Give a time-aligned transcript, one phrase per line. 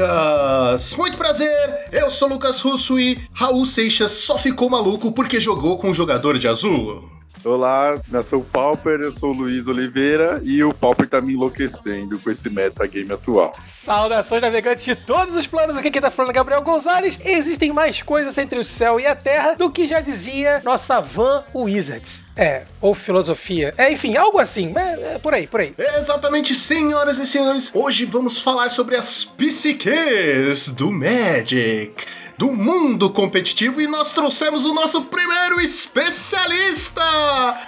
[0.00, 0.96] Lucas!
[0.96, 5.90] Muito prazer, eu sou Lucas Russo e Raul Seixas só ficou maluco porque jogou com
[5.90, 7.19] um jogador de azul.
[7.42, 12.30] Olá, nação Pauper, eu sou o Luiz Oliveira e o Pauper tá me enlouquecendo com
[12.30, 13.54] esse metagame atual.
[13.62, 17.18] Saudações navegantes de todos os planos, aqui quem tá falando é Gabriel Gonzalez.
[17.24, 21.42] Existem mais coisas entre o céu e a terra do que já dizia nossa van
[21.54, 22.26] Wizards.
[22.36, 23.72] É, ou filosofia.
[23.78, 24.74] É, enfim, algo assim.
[24.76, 25.74] É, é por aí, por aí.
[25.96, 27.70] Exatamente, senhoras e senhores.
[27.74, 32.06] Hoje vamos falar sobre as psiques do Magic
[32.40, 37.02] do mundo competitivo e nós trouxemos o nosso primeiro especialista.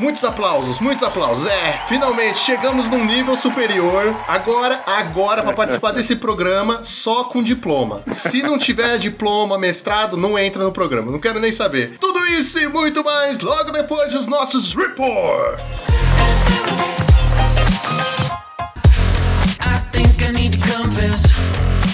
[0.00, 1.44] Muitos aplausos, muitos aplausos.
[1.44, 4.16] É, finalmente chegamos num nível superior.
[4.26, 8.02] Agora, agora para participar desse programa só com diploma.
[8.14, 11.12] Se não tiver diploma, mestrado, não entra no programa.
[11.12, 11.98] Não quero nem saber.
[11.98, 15.86] Tudo isso e muito mais logo depois dos nossos reports.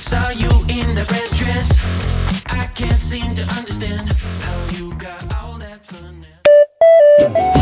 [0.01, 1.79] Saw you in the red dress.
[2.79, 5.85] Can't seem to understand how you got all that
[7.29, 7.58] Muito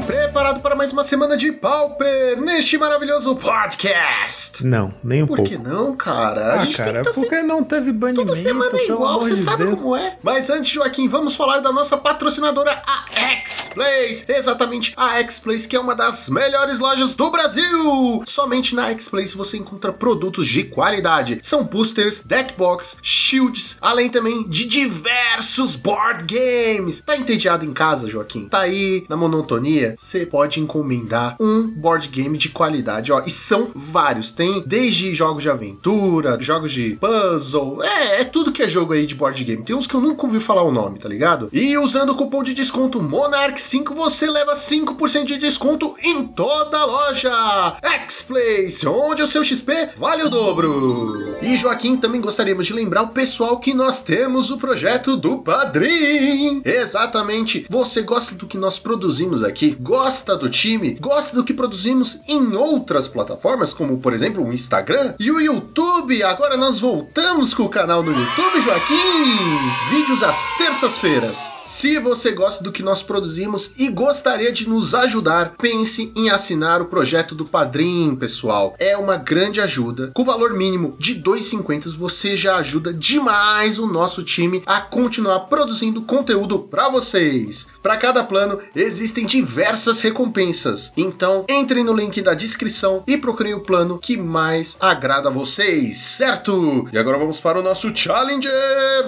[0.00, 4.64] preparado para mais uma semana de Pauper neste maravilhoso podcast?
[4.64, 5.50] Não, nem um Por pouco.
[5.50, 6.62] Por que não, cara?
[6.62, 8.26] Ah, cara, tá porque não teve banimento.
[8.26, 9.82] Toda semana é igual, você sabe Deus.
[9.82, 10.16] como é.
[10.22, 13.04] Mas antes, Joaquim, vamos falar da nossa patrocinadora, a
[13.36, 14.24] X-Plays.
[14.28, 18.22] Exatamente, a X-Plays, que é uma das melhores lojas do Brasil.
[18.26, 21.38] Somente na X-Plays você encontra produtos de qualidade.
[21.42, 27.00] São boosters, deckbox, shields, além também de diversos board games.
[27.00, 28.48] Tá entediado em casa, Joaquim?
[28.48, 29.85] Tá aí na monotonia?
[29.96, 33.22] Você pode encomendar um board game de qualidade, ó.
[33.26, 34.32] E são vários.
[34.32, 39.06] Tem desde jogos de aventura, jogos de puzzle, é, é tudo que é jogo aí
[39.06, 39.62] de board game.
[39.62, 41.48] Tem uns que eu nunca ouvi falar o nome, tá ligado?
[41.52, 46.84] E usando o cupom de desconto Monarch5 você leva 5% de desconto em toda a
[46.84, 47.76] loja.
[47.82, 51.36] X-Place, onde o seu XP vale o dobro.
[51.42, 56.62] E Joaquim, também gostaríamos de lembrar o pessoal que nós temos o projeto do Padrim.
[56.64, 57.66] Exatamente.
[57.68, 59.75] Você gosta do que nós produzimos aqui?
[59.80, 60.94] Gosta do time?
[60.94, 66.22] Gosta do que produzimos em outras plataformas, como por exemplo o Instagram e o YouTube?
[66.22, 68.96] Agora nós voltamos com o canal no YouTube, Joaquim.
[69.90, 71.52] Vídeos às terças-feiras.
[71.66, 76.80] Se você gosta do que nós produzimos e gostaria de nos ajudar, pense em assinar
[76.80, 78.74] o projeto do Padrim, pessoal.
[78.78, 80.10] É uma grande ajuda.
[80.14, 85.40] Com o valor mínimo de 2,50 você já ajuda demais o nosso time a continuar
[85.40, 87.68] produzindo conteúdo para vocês.
[87.82, 89.26] Para cada plano existem
[89.66, 90.92] diversas recompensas.
[90.96, 95.98] Então, entrem no link da descrição e procurem o plano que mais agrada a vocês,
[95.98, 96.88] certo?
[96.92, 98.52] E agora vamos para o nosso Challenger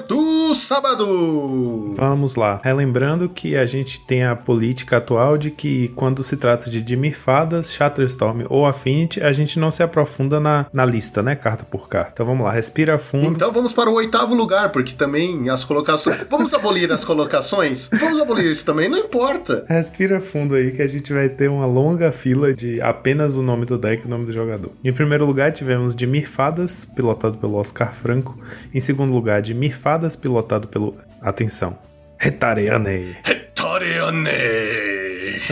[0.09, 1.95] do sábado.
[1.95, 2.61] Vamos lá.
[2.65, 7.17] Relembrando que a gente tem a política atual de que quando se trata de Dimir
[7.17, 11.37] Fadas, Shatterstorm ou Affinity, a gente não se aprofunda na, na lista, né?
[11.37, 12.11] Carta por carta.
[12.15, 13.29] Então vamos lá, respira fundo.
[13.29, 16.27] Então vamos para o oitavo lugar, porque também as colocações.
[16.29, 17.89] Vamos abolir as colocações?
[17.93, 19.65] Vamos abolir isso também, não importa.
[19.69, 23.65] Respira fundo aí que a gente vai ter uma longa fila de apenas o nome
[23.65, 24.73] do deck e o nome do jogador.
[24.85, 28.39] Em primeiro lugar, tivemos Dimir Fadas, pilotado pelo Oscar Franco.
[28.75, 30.97] Em segundo lugar, Dimir Fadas, pilotado pelo.
[31.21, 31.79] Atenção.
[32.19, 33.17] Retareane.
[33.23, 34.98] Retareane.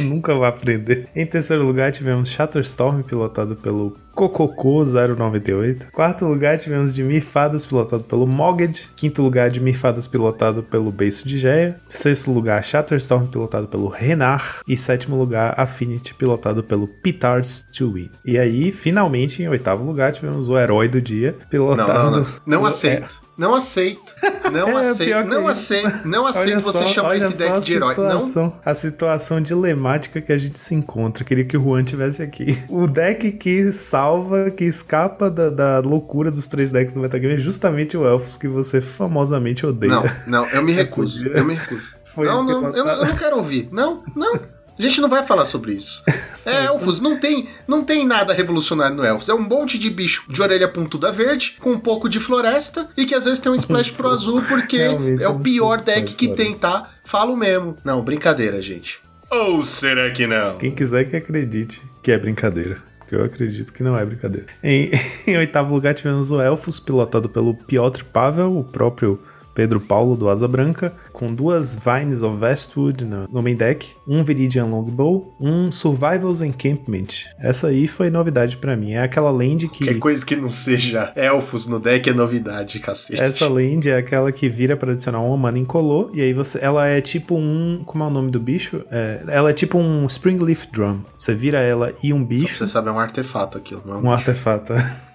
[0.03, 1.09] Nunca vou aprender.
[1.15, 5.89] Em terceiro lugar, tivemos Shatterstorm, pilotado pelo Cococô 098.
[5.93, 8.91] Quarto lugar, tivemos de Mifadas, pilotado pelo Moged.
[8.97, 11.77] Quinto lugar, de Mifadas, pilotado pelo Beiço de Geia.
[11.89, 14.61] Sexto lugar, Shatterstorm, pilotado pelo Renar.
[14.67, 18.11] E sétimo lugar, Affinity, pilotado pelo Pitars Chewie.
[18.25, 21.93] E aí, finalmente, em oitavo lugar, tivemos o Herói do Dia, pilotado...
[21.93, 22.27] Não, não, não.
[22.47, 23.26] não aceito.
[23.37, 24.15] Não aceito.
[24.51, 25.29] Não É, aceito.
[25.29, 25.49] Não isso.
[25.51, 26.09] aceito.
[26.09, 27.95] Não aceito você chamar esse deck de herói.
[27.97, 28.21] Não.
[28.21, 31.23] situação- A situação dilemática que a gente se encontra.
[31.25, 32.59] Queria que o Juan tivesse aqui.
[32.69, 37.39] O deck que salva, que escapa da, da loucura dos três decks do metagame é
[37.39, 39.93] justamente o Elfos que você famosamente odeia.
[39.93, 41.19] Não, não, eu me recuso.
[41.19, 41.37] podia.
[41.39, 41.83] Eu me recuso.
[42.17, 43.69] Foi não, não, eu, não- eu não quero ouvir.
[43.71, 44.41] Não, não.
[44.79, 46.03] A gente não vai falar sobre isso.
[46.47, 49.29] É, Elfos, não tem, não tem nada revolucionário no Elfos.
[49.29, 53.05] É um monte de bicho de orelha pontuda verde, com um pouco de floresta, e
[53.05, 56.15] que às vezes tem um splash pro azul, porque Realmente, é eu o pior deck
[56.15, 56.89] que tem, tá?
[57.05, 57.77] Falo mesmo.
[57.83, 59.01] Não, brincadeira, gente.
[59.29, 60.57] Ou será que não?
[60.59, 62.79] Quem quiser que acredite que é brincadeira.
[63.09, 64.47] Que eu acredito que não é brincadeira.
[64.63, 64.93] Em,
[65.27, 69.21] em oitavo lugar tivemos o Elfos, pilotado pelo Piotr Pavel, o próprio
[69.57, 74.67] Pedro Paulo do Asa Branca, com duas Vines of Westwood no, main deck, um Viridian
[74.67, 77.25] Longbow, um Survivals Encampment.
[77.41, 78.93] Essa aí foi novidade para mim.
[78.93, 79.85] É aquela land que.
[79.85, 83.23] Qualquer coisa que não seja elfos no deck é novidade, cacete.
[83.23, 86.59] Essa land é aquela que vira para adicionar uma mana incolor, e aí você.
[86.61, 87.83] Ela é tipo um.
[87.87, 88.85] Como é o nome do bicho?
[88.91, 91.01] É, ela é tipo um Springleaf Drum.
[91.17, 92.59] Você vira ela e um bicho.
[92.59, 94.75] Você sabe, é um artefato aquilo, não é um, um artefato.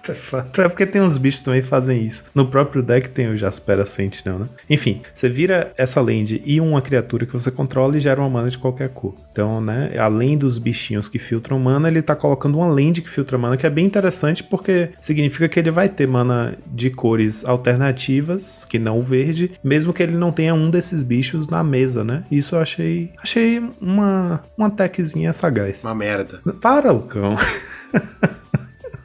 [0.58, 2.24] É porque tem uns bichos também que fazem isso.
[2.34, 4.48] No próprio deck tem o Jaspera Sentinel, né?
[4.68, 8.50] Enfim, você vira essa land e uma criatura que você controla e gera uma mana
[8.50, 9.14] de qualquer cor.
[9.30, 13.38] Então, né, além dos bichinhos que filtram mana, ele tá colocando uma land que filtra
[13.38, 18.64] mana, que é bem interessante porque significa que ele vai ter mana de cores alternativas,
[18.68, 22.24] que não o verde, mesmo que ele não tenha um desses bichos na mesa, né?
[22.30, 25.84] Isso eu achei, achei uma uma techzinha sagaz.
[25.84, 26.40] Uma merda.
[26.60, 27.36] Para, Lucão.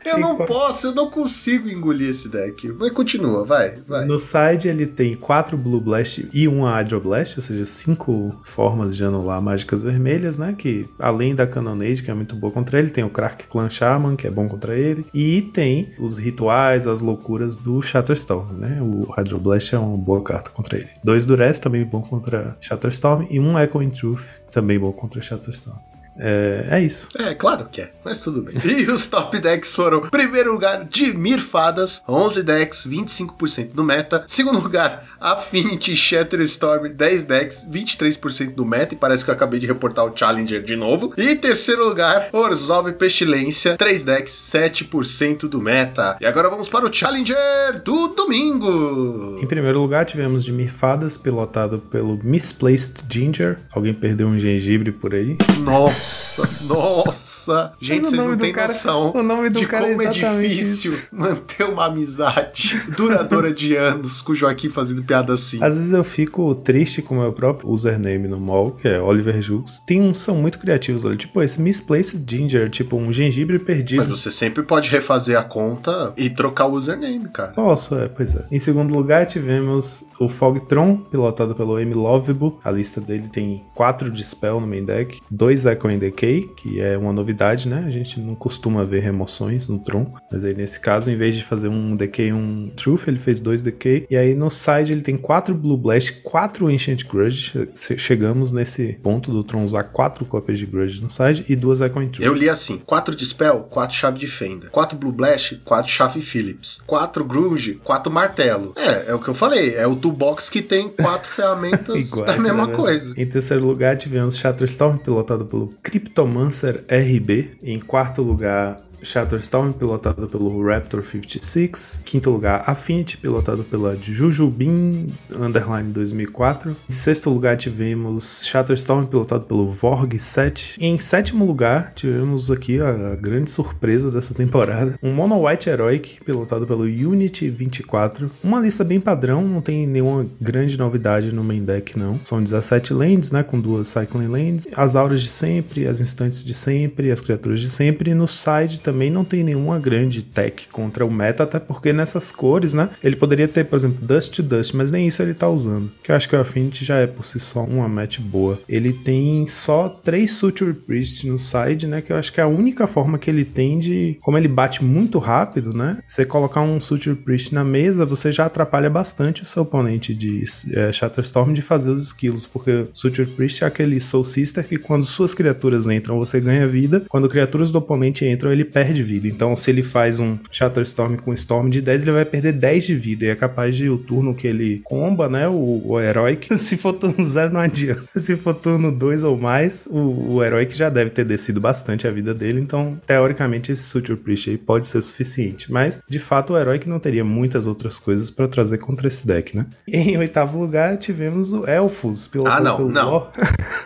[0.07, 2.69] Eu não posso, eu não consigo engolir esse deck.
[2.69, 4.06] Mas continua, vai, vai.
[4.06, 8.95] No side ele tem quatro Blue Blast e uma Hydro Blast, ou seja, cinco formas
[8.95, 10.56] de anular mágicas vermelhas, né?
[10.57, 14.15] Que além da Cannonade, que é muito boa contra ele, tem o Crack Clan Shaman,
[14.15, 18.80] que é bom contra ele, e tem os rituais, as loucuras do Shatterstorm, né?
[18.81, 20.88] O Hydro Blast é uma boa carta contra ele.
[21.03, 25.77] Dois Duress também bom contra Shatterstorm e um Echoing Truth também bom contra Shatterstorm.
[26.19, 27.09] É, é, isso.
[27.17, 28.55] É, claro que é, mas tudo bem.
[28.77, 34.23] E os top decks foram: primeiro lugar, Dimir Fadas, 11 decks, 25% do meta.
[34.27, 38.93] Segundo lugar, Affinity Shatterstorm, 10 decks, 23% do meta.
[38.93, 41.13] E parece que eu acabei de reportar o Challenger de novo.
[41.17, 46.17] E terceiro lugar, Orzhov Pestilência, 3 decks, 7% do meta.
[46.21, 49.39] E agora vamos para o Challenger do domingo.
[49.41, 53.59] Em primeiro lugar, tivemos Dimir Fadas, pilotado pelo Misplaced Ginger.
[53.73, 55.37] Alguém perdeu um gengibre por aí?
[55.63, 56.06] Nossa!
[56.38, 57.74] Nossa, nossa.
[57.80, 60.92] Gente, vocês não têm cara, noção o nome do de cara como é, é difícil
[60.92, 61.07] isso.
[61.12, 65.63] manter uma amizade duradoura de anos com o Joaquim fazendo piada assim.
[65.63, 69.42] Às vezes eu fico triste com o meu próprio username no mall, que é Oliver
[69.42, 69.80] Jux.
[69.86, 74.01] Tem uns são muito criativos ali, tipo esse Misplaced Ginger, tipo um gengibre perdido.
[74.01, 77.53] Mas você sempre pode refazer a conta e trocar o username, cara.
[77.53, 78.45] Posso, é, pois é.
[78.51, 81.94] Em segundo lugar, tivemos o Fogtron, pilotado pelo M.
[81.94, 82.56] Lovable.
[82.63, 86.97] A lista dele tem 4 de spell no main deck, 2 Echo Decay, que é
[86.97, 87.83] uma novidade, né?
[87.85, 91.44] A gente não costuma ver remoções no Tron, mas aí nesse caso, em vez de
[91.44, 94.05] fazer um Decay e um Truth, ele fez dois Decay.
[94.09, 97.69] E aí no side ele tem quatro Blue Blast, quatro Ancient Grudge.
[97.97, 102.09] Chegamos nesse ponto do Tron usar quatro cópias de Grudge no side e duas Echoing
[102.09, 102.25] Truth.
[102.25, 106.81] Eu li assim: quatro Dispel, quatro Chave de Fenda, quatro Blue Blast, quatro Chave Phillips,
[106.85, 108.73] quatro Grunge, quatro Martelo.
[108.75, 112.38] É, é o que eu falei, é o toolbox que tem quatro ferramentas Iguais, da
[112.41, 112.75] mesma né?
[112.75, 113.13] coisa.
[113.17, 117.57] Em terceiro lugar, tivemos Shatterstorm, pilotado pelo Cryptomancer RB.
[117.63, 122.01] Em quarto lugar, Shatterstorm, pilotado pelo Raptor 56.
[122.03, 126.75] Quinto lugar, Affinity, pilotado pela Jujubin Underline 2004.
[126.89, 130.77] Em sexto lugar, tivemos Shatterstorm, pilotado pelo Vorg 7.
[130.79, 136.65] Em sétimo lugar, tivemos aqui a grande surpresa dessa temporada: um Mono White Heroic, pilotado
[136.65, 138.29] pelo Unity 24.
[138.43, 142.19] Uma lista bem padrão, não tem nenhuma grande novidade no main deck, não.
[142.25, 143.43] São 17 lands, né?
[143.43, 147.69] Com duas Cycling Lands, as auras de sempre, as instantes de sempre, as criaturas de
[147.69, 148.11] sempre.
[148.11, 152.31] E no side também não tem nenhuma grande tech contra o meta, até porque nessas
[152.31, 152.89] cores, né?
[153.03, 155.91] Ele poderia ter, por exemplo, Dust to Dust, mas nem isso ele tá usando.
[156.03, 158.59] Que eu acho que o Affinity já é por si só uma match boa.
[158.67, 162.01] Ele tem só três Suture Priest no side, né?
[162.01, 164.17] Que eu acho que é a única forma que ele tem de.
[164.21, 165.97] Como ele bate muito rápido, né?
[166.05, 170.43] Você colocar um Suture Priest na mesa, você já atrapalha bastante o seu oponente de
[170.74, 175.05] é, Shatterstorm de fazer os skills, porque Suture Priest é aquele Soul Sister que quando
[175.05, 177.03] suas criaturas entram, você ganha vida.
[177.07, 179.27] Quando criaturas do oponente entram, ele perde vida.
[179.27, 182.96] Então, se ele faz um Shatterstorm com Storm de 10, ele vai perder 10 de
[182.96, 183.25] vida.
[183.25, 185.48] E é capaz de o turno que ele comba, né?
[185.48, 186.55] O, o Heroic.
[186.57, 188.07] Se for turno 0, não adianta.
[188.15, 192.12] Se for turno 2 ou mais, o, o Heroic já deve ter descido bastante a
[192.12, 192.62] vida dele.
[192.62, 195.72] Então, teoricamente, esse Suture Priest aí pode ser suficiente.
[195.72, 199.57] Mas, de fato, o Heroic não teria muitas outras coisas para trazer contra esse deck,
[199.57, 199.65] né?
[199.88, 202.27] Em oitavo lugar, tivemos o Elfos.
[202.27, 203.12] Pelo, ah, não, pelo não.
[203.12, 203.27] não.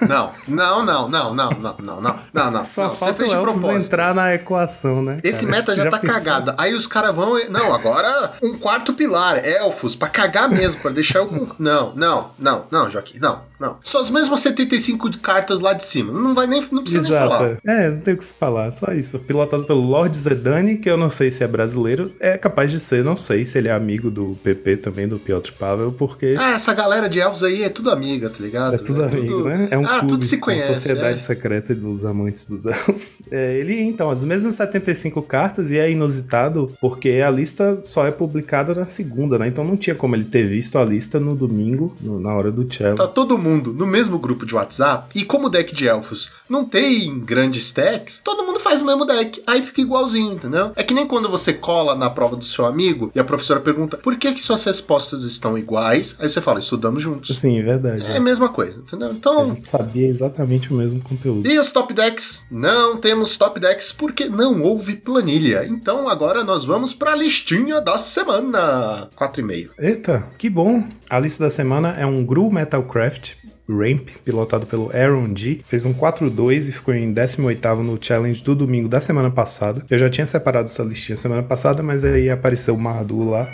[0.02, 2.66] Não, não, não, não, não, não, não, não, não.
[2.66, 5.20] Só não, falta o Elfos entrar na equação né?
[5.24, 5.52] Esse cara?
[5.58, 6.16] meta já, já tá pensou?
[6.16, 6.54] cagado.
[6.58, 7.38] Aí os caras vão.
[7.50, 11.56] Não, agora um quarto pilar, elfos, pra cagar mesmo, pra deixar eu.
[11.60, 13.42] Não, não, não, não, Joaquim, não.
[13.62, 13.78] Não.
[13.84, 16.12] São as mesmas 75 cartas lá de cima.
[16.12, 17.30] Não vai nem, não precisa Exato.
[17.30, 17.60] nem falar.
[17.64, 19.20] É, não tem o que falar, só isso.
[19.20, 23.04] Pilotado pelo Lord Zedani, que eu não sei se é brasileiro, é capaz de ser,
[23.04, 26.36] não sei se ele é amigo do PP também, do Piotr Pavel, porque...
[26.40, 28.74] Ah, essa galera de elfos aí é tudo amiga, tá ligado?
[28.74, 29.44] É tudo é amigo, tudo...
[29.46, 29.68] né?
[29.70, 31.22] É um ah, clube, tudo se conhece, uma sociedade é.
[31.22, 33.22] secreta dos amantes dos elfos.
[33.30, 38.12] É, ele, então, as mesmas 75 cartas, e é inusitado, porque a lista só é
[38.12, 39.48] publicada na segunda, né?
[39.48, 42.72] Então não tinha como ele ter visto a lista no domingo, no, na hora do
[42.74, 42.98] cello.
[42.98, 46.66] Tá todo mundo no mesmo grupo de WhatsApp, e como o deck de elfos não
[46.66, 49.42] tem grandes stacks, todo mundo faz o mesmo deck.
[49.48, 50.72] Aí fica igualzinho, entendeu?
[50.76, 53.98] É que nem quando você cola na prova do seu amigo e a professora pergunta
[53.98, 57.38] por que, que suas respostas estão iguais, aí você fala, estudamos juntos.
[57.38, 58.06] Sim, é verdade.
[58.06, 58.18] É, é.
[58.18, 59.12] a mesma coisa, entendeu?
[59.12, 59.42] Então.
[59.42, 61.48] A gente sabia exatamente o mesmo conteúdo.
[61.48, 62.46] E os top decks?
[62.50, 65.66] Não temos top decks porque não houve planilha.
[65.66, 69.10] Então agora nós vamos pra listinha da semana.
[69.18, 69.70] 4,5.
[69.80, 70.84] Eita, que bom.
[71.10, 73.34] A lista da semana é um Gru Metalcraft
[73.70, 75.62] Ramp, pilotado pelo Aaron G.
[75.66, 79.86] Fez um 4-2 e ficou em 18 no challenge do domingo da semana passada.
[79.90, 83.48] Eu já tinha separado essa listinha semana passada, mas aí apareceu o Mardu lá.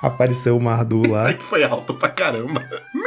[0.00, 1.32] Apareceu o Mardu lá.
[1.32, 2.62] que foi alto pra caramba.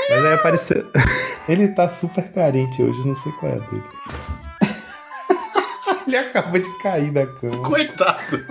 [0.09, 0.85] Mas aí apareceu.
[1.47, 3.83] Ele tá super carente hoje, não sei qual é a dele.
[6.07, 7.61] Ele acabou de cair da cama.
[7.63, 8.43] Coitado.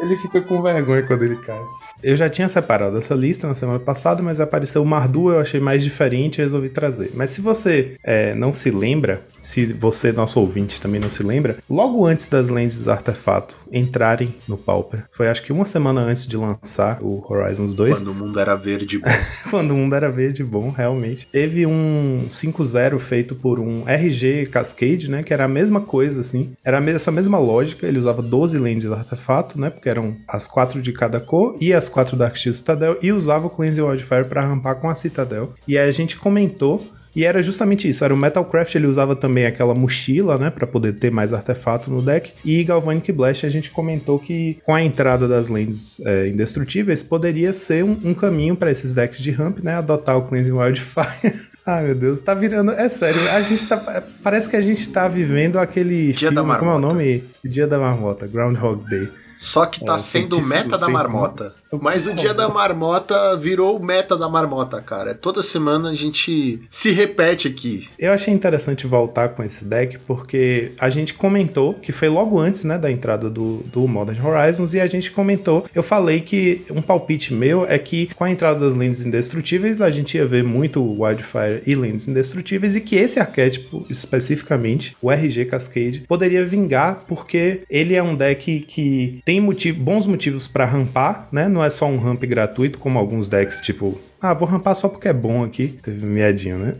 [0.00, 1.60] Ele fica com vergonha quando ele cai.
[2.04, 5.58] Eu já tinha separado essa lista na semana passada, mas apareceu o Mardu, eu achei
[5.58, 7.10] mais diferente e resolvi trazer.
[7.14, 11.56] Mas se você é, não se lembra, se você, nosso ouvinte, também não se lembra,
[11.68, 16.36] logo antes das lentes artefato entrarem no Pauper, foi acho que uma semana antes de
[16.36, 18.00] lançar o Horizons 2.
[18.00, 19.08] Quando o mundo era verde bom.
[19.48, 21.26] Quando o mundo era verde bom, realmente.
[21.32, 25.22] Teve um 5-0 feito por um RG Cascade, né?
[25.22, 26.52] Que era a mesma coisa, assim.
[26.62, 29.70] Era essa mesma lógica, ele usava 12 lentes artefato, né?
[29.70, 33.46] Porque eram as quatro de cada cor e as quatro Dark Shield Citadel e usava
[33.46, 35.54] o Cleanse Wildfire para rampar com a Citadel.
[35.66, 36.84] E aí a gente comentou
[37.14, 40.94] e era justamente isso, era o Metalcraft, ele usava também aquela mochila, né, para poder
[40.94, 42.32] ter mais artefato no deck.
[42.44, 47.52] E Galvanic Blast a gente comentou que com a entrada das lentes é, indestrutíveis poderia
[47.52, 51.40] ser um, um caminho para esses decks de ramp, né, adotar o Cleansing Wildfire.
[51.64, 52.72] Ai, meu Deus, tá virando.
[52.72, 54.02] É sério, a gente tá.
[54.22, 56.34] Parece que a gente tá vivendo aquele Dia filme.
[56.34, 56.58] Da marmota.
[56.58, 57.24] Como é o nome?
[57.42, 59.08] Dia da Marmota, Groundhog Day.
[59.36, 61.54] Só que tá é, sendo meta da marmota.
[61.82, 65.14] Mas o dia da marmota virou o meta da marmota, cara.
[65.14, 67.88] Toda semana a gente se repete aqui.
[67.98, 72.64] Eu achei interessante voltar com esse deck porque a gente comentou, que foi logo antes,
[72.64, 76.82] né, da entrada do, do Modern Horizons, e a gente comentou, eu falei que um
[76.82, 80.82] palpite meu é que com a entrada das lentes indestrutíveis, a gente ia ver muito
[80.82, 87.62] Wildfire e lentes indestrutíveis, e que esse arquétipo, especificamente, o RG Cascade, poderia vingar porque
[87.68, 89.40] ele é um deck que tem
[89.76, 91.48] bons motivos para rampar, né?
[91.64, 95.12] É só um ramp gratuito, como alguns decks, tipo, ah, vou rampar só porque é
[95.12, 95.78] bom aqui.
[95.82, 96.72] Teve miadinho, né?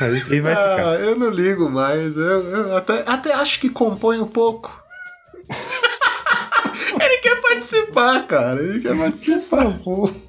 [0.00, 1.00] Mas aí vai ah, ficar.
[1.00, 2.16] Eu não ligo mais.
[2.16, 4.82] Eu, eu até, até acho que compõe um pouco.
[7.56, 8.62] Participar, cara.
[8.62, 9.78] Ele quer participar.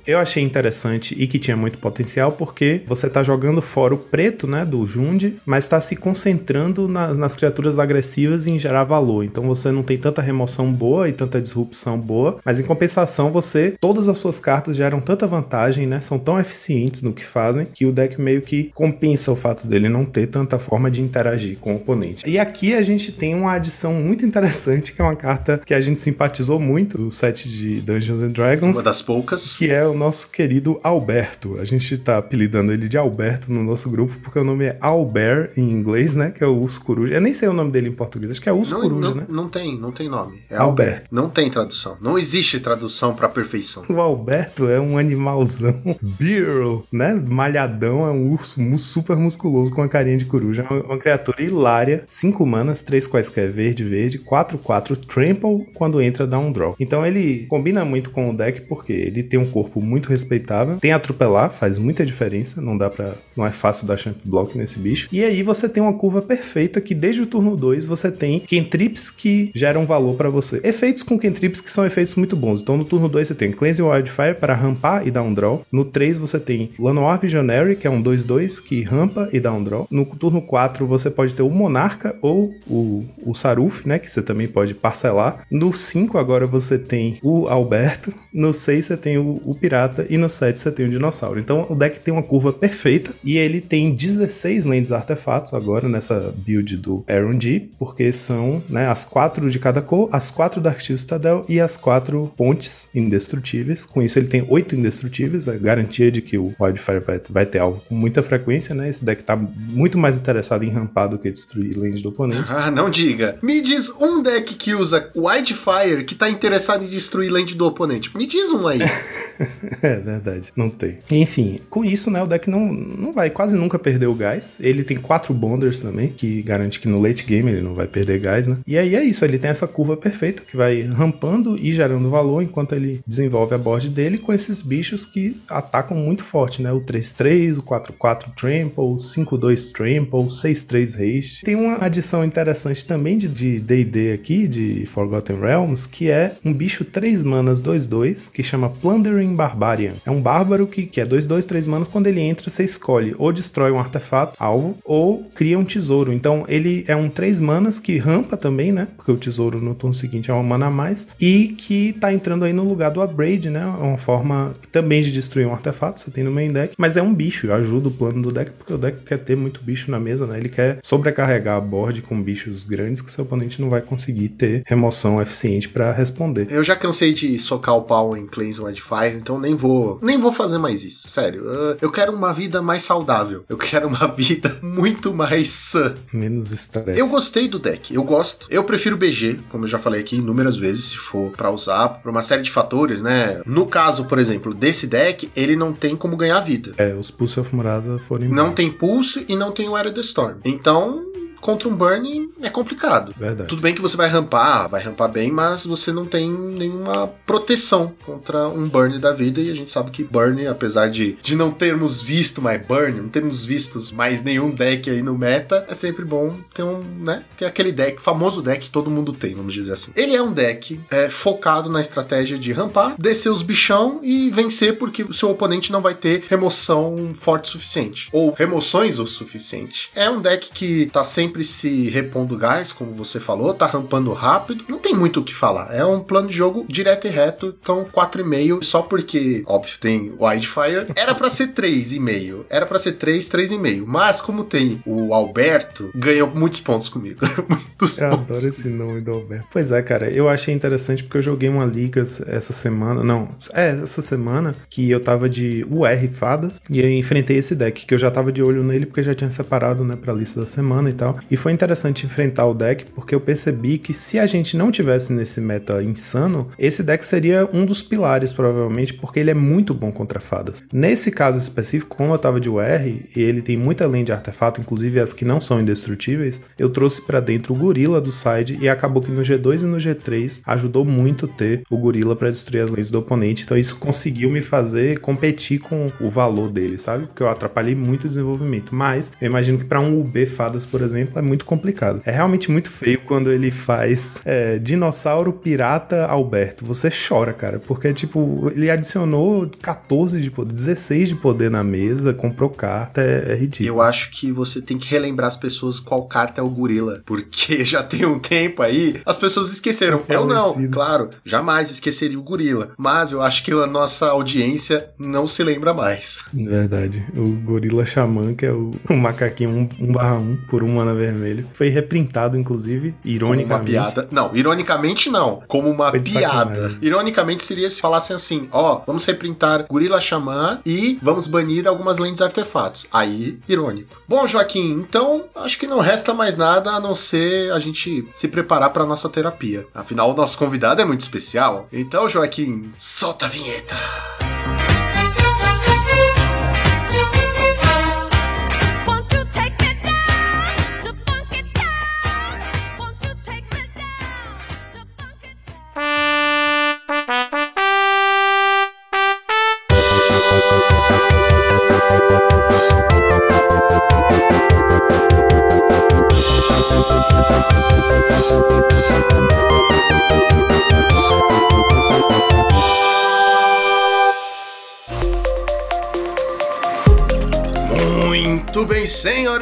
[0.06, 4.48] Eu achei interessante e que tinha muito potencial porque você tá jogando fora o preto,
[4.48, 9.24] né, do Jund, mas tá se concentrando na, nas criaturas agressivas e em gerar valor.
[9.24, 13.76] Então você não tem tanta remoção boa e tanta disrupção boa, mas em compensação você,
[13.80, 17.86] todas as suas cartas geram tanta vantagem, né, são tão eficientes no que fazem que
[17.86, 21.74] o deck meio que compensa o fato dele não ter tanta forma de interagir com
[21.74, 22.28] o oponente.
[22.30, 25.82] E aqui a gente tem uma adição muito interessante que é uma carta que a
[25.82, 28.78] gente simpatizou muito, set de Dungeons and Dragons.
[28.78, 29.56] Uma das poucas.
[29.56, 31.58] Que é o nosso querido Alberto.
[31.60, 35.52] A gente tá apelidando ele de Alberto no nosso grupo, porque o nome é Albert
[35.58, 36.32] em inglês, né?
[36.32, 37.16] Que é o urso coruja.
[37.16, 39.16] Eu nem sei o nome dele em português, acho que é urso não, coruja, não,
[39.16, 39.26] né?
[39.30, 40.40] Não tem, não tem nome.
[40.50, 40.88] É Alberto.
[40.88, 41.10] Alberto.
[41.12, 41.98] Não tem tradução.
[42.00, 43.84] Não existe tradução pra perfeição.
[43.90, 47.14] O Alberto é um animalzão, Beetle, né?
[47.28, 50.66] Malhadão, é um urso super musculoso com a carinha de coruja.
[50.70, 56.28] É uma criatura hilária, 5 manas, 3 quaisquer verde, verde, 4, 4, trample, quando entra
[56.28, 56.76] dá um draw.
[56.80, 60.92] Então ele combina muito com o deck porque ele tem um corpo muito respeitável, tem
[60.92, 65.08] atropelar, faz muita diferença, não dá para, não é fácil dar champ block nesse bicho.
[65.12, 69.10] E aí você tem uma curva perfeita que desde o turno 2 você tem cantrips
[69.10, 70.60] que geram valor para você.
[70.64, 72.62] Efeitos com cantrips que são efeitos muito bons.
[72.62, 75.66] Então no turno 2 você tem Cleanse Wildfire para rampar e dar um draw.
[75.72, 79.64] No 3 você tem Lanoir Visionary, que é um 2-2 que rampa e dá um
[79.64, 79.88] draw.
[79.90, 84.22] No turno 4 você pode ter o Monarca ou o, o Saruf, né, que você
[84.22, 85.46] também pode parcelar.
[85.52, 90.18] No 5 agora você tem o Alberto, no 6 você tem o, o Pirata e
[90.18, 91.40] no 7 você tem o Dinossauro.
[91.40, 96.34] Então o deck tem uma curva perfeita e ele tem 16 lentes artefatos agora nessa
[96.38, 100.80] build do Aaron G, porque são né, as quatro de cada cor, as quatro Dark
[100.80, 103.86] Steel Citadel e as quatro pontes indestrutíveis.
[103.86, 107.60] Com isso ele tem oito indestrutíveis, a garantia de que o Wildfire vai, vai ter
[107.60, 108.90] alvo com muita frequência, né?
[108.90, 112.52] Esse deck tá muito mais interessado em rampar do que destruir lentes do oponente.
[112.52, 113.38] Ah, não diga.
[113.42, 118.16] Me diz um deck que usa Wildfire que tá interessado em destruir lente do oponente.
[118.16, 118.80] Me diz um aí.
[119.82, 121.00] é verdade, não tem.
[121.12, 124.58] Enfim, com isso, né, o deck não, não vai quase nunca perder o gás.
[124.62, 128.20] Ele tem quatro bonders também, que garante que no late game ele não vai perder
[128.20, 128.58] gás, né?
[128.66, 132.42] E aí é isso, ele tem essa curva perfeita que vai rampando e gerando valor
[132.42, 136.72] enquanto ele desenvolve a board dele com esses bichos que atacam muito forte, né?
[136.72, 141.44] O 3-3, o 4-4 Trample, o 5-2 Trample, 6-3 Haste.
[141.44, 146.67] Tem uma adição interessante também de D&D aqui, de Forgotten Realms, que é um bicho
[146.68, 149.94] 3 manas 2-2, que chama Plundering Barbarian.
[150.06, 153.32] É um bárbaro que, que é 2-2, 3 manas, quando ele entra você escolhe ou
[153.32, 156.12] destrói um artefato, alvo, ou cria um tesouro.
[156.12, 158.88] Então ele é um 3 manas que rampa também, né?
[158.96, 162.46] Porque o tesouro no turno seguinte é uma mana a mais, e que tá entrando
[162.46, 163.62] aí no lugar do Abrade, né?
[163.62, 167.02] É uma forma também de destruir um artefato, você tem no main deck, mas é
[167.02, 170.00] um bicho, ajuda o plano do deck, porque o deck quer ter muito bicho na
[170.00, 170.38] mesa, né?
[170.38, 174.64] Ele quer sobrecarregar a board com bichos grandes que seu oponente não vai conseguir ter
[174.66, 176.48] remoção eficiente para responder.
[176.58, 180.32] Eu já cansei de socar o pau em Clays Wildfire, então nem vou, nem vou
[180.32, 181.46] fazer mais isso, sério.
[181.80, 183.46] Eu quero uma vida mais saudável.
[183.48, 185.94] Eu quero uma vida muito mais sã.
[186.12, 187.00] Menos estresse.
[187.00, 188.48] Eu gostei do deck, eu gosto.
[188.50, 192.10] Eu prefiro BG, como eu já falei aqui inúmeras vezes, se for para usar, por
[192.10, 193.40] uma série de fatores, né?
[193.46, 196.74] No caso, por exemplo, desse deck, ele não tem como ganhar vida.
[196.80, 200.02] É, os Pulse of Murata foram Não tem Pulse e não tem o Era the
[200.02, 200.38] Storm.
[200.44, 201.06] Então,
[201.48, 203.16] contra um burn é complicado.
[203.18, 203.48] Verdade.
[203.48, 207.94] Tudo bem que você vai rampar, vai rampar bem, mas você não tem nenhuma proteção
[208.06, 209.40] contra um burn da vida.
[209.40, 213.08] E a gente sabe que burn, apesar de, de não termos visto mais burn, não
[213.08, 217.24] termos visto mais nenhum deck aí no meta, é sempre bom ter um, né?
[217.38, 219.94] Que é aquele deck, famoso deck que todo mundo tem, vamos dizer assim.
[219.96, 224.78] Ele é um deck é, focado na estratégia de rampar, descer os bichão e vencer
[224.78, 228.10] porque o seu oponente não vai ter remoção forte o suficiente.
[228.12, 229.90] Ou remoções o suficiente.
[229.96, 234.12] É um deck que tá sempre sempre se repondo gás, como você falou, tá rampando
[234.14, 234.64] rápido.
[234.68, 235.74] Não tem muito o que falar.
[235.74, 240.88] É um plano de jogo direto e reto, então 4,5 só porque, óbvio, tem Wildfire.
[240.96, 242.46] Era para ser 3,5.
[242.50, 243.84] Era para ser 3, 3,5.
[243.86, 247.20] Mas como tem o Alberto, ganhou muitos pontos comigo.
[247.48, 248.38] muitos eu pontos.
[248.38, 249.48] adoro esse nome do Alberto.
[249.52, 253.72] Pois é, cara, eu achei interessante porque eu joguei uma liga essa semana, não, é,
[253.72, 257.98] essa semana que eu tava de UR Fadas e eu enfrentei esse deck, que eu
[257.98, 260.94] já tava de olho nele porque já tinha separado, né, pra lista da semana e
[260.94, 261.17] tal.
[261.30, 265.12] E foi interessante enfrentar o deck porque eu percebi que se a gente não tivesse
[265.14, 269.92] nesse meta insano, esse deck seria um dos pilares, provavelmente, porque ele é muito bom
[269.92, 270.64] contra fadas.
[270.72, 274.62] Nesse caso específico, como eu tava de UR e ele tem muita lente de artefato,
[274.62, 278.70] inclusive as que não são indestrutíveis, eu trouxe para dentro o gorila do side e
[278.70, 282.72] acabou que no G2 e no G3 ajudou muito ter o gorila para destruir as
[282.72, 283.44] lentes do oponente.
[283.44, 287.08] Então isso conseguiu me fazer competir com o valor dele, sabe?
[287.08, 288.74] Porque eu atrapalhei muito o desenvolvimento.
[288.74, 292.02] Mas eu imagino que para um UB fadas, por exemplo, é muito complicado.
[292.06, 296.66] É realmente muito feio quando ele faz é, dinossauro pirata Alberto.
[296.66, 302.14] Você chora, cara, porque tipo, ele adicionou 14 de poder, 16 de poder na mesa,
[302.14, 303.68] comprou carta, é, é ridículo.
[303.68, 307.64] Eu acho que você tem que relembrar as pessoas qual carta é o gorila, porque
[307.66, 310.02] já tem um tempo aí, as pessoas esqueceram.
[310.10, 315.28] Eu não, claro, jamais esqueceria o gorila, mas eu acho que a nossa audiência não
[315.28, 316.26] se lembra mais.
[316.34, 317.06] Verdade.
[317.16, 321.48] O gorila xamã, que é o, o macaquinho 1 barra 1 por um mana vermelho.
[321.54, 323.72] Foi reprintado, inclusive, Como uma ironicamente.
[323.72, 324.08] piada.
[324.12, 325.42] Não, ironicamente não.
[325.48, 326.28] Como uma Foi piada.
[326.54, 326.78] sacanagem.
[326.82, 332.22] Ironicamente seria se falassem assim: ó, vamos reprintar Gorila Xamã e vamos banir algumas lentes
[332.22, 332.88] artefatos.
[332.92, 334.02] Aí, irônico.
[334.08, 338.28] Bom, Joaquim, então acho que não resta mais nada a não ser a gente se
[338.28, 339.66] preparar para nossa terapia.
[339.74, 341.68] Afinal, o nosso convidado é muito especial.
[341.72, 343.76] Então, Joaquim, solta a vinheta.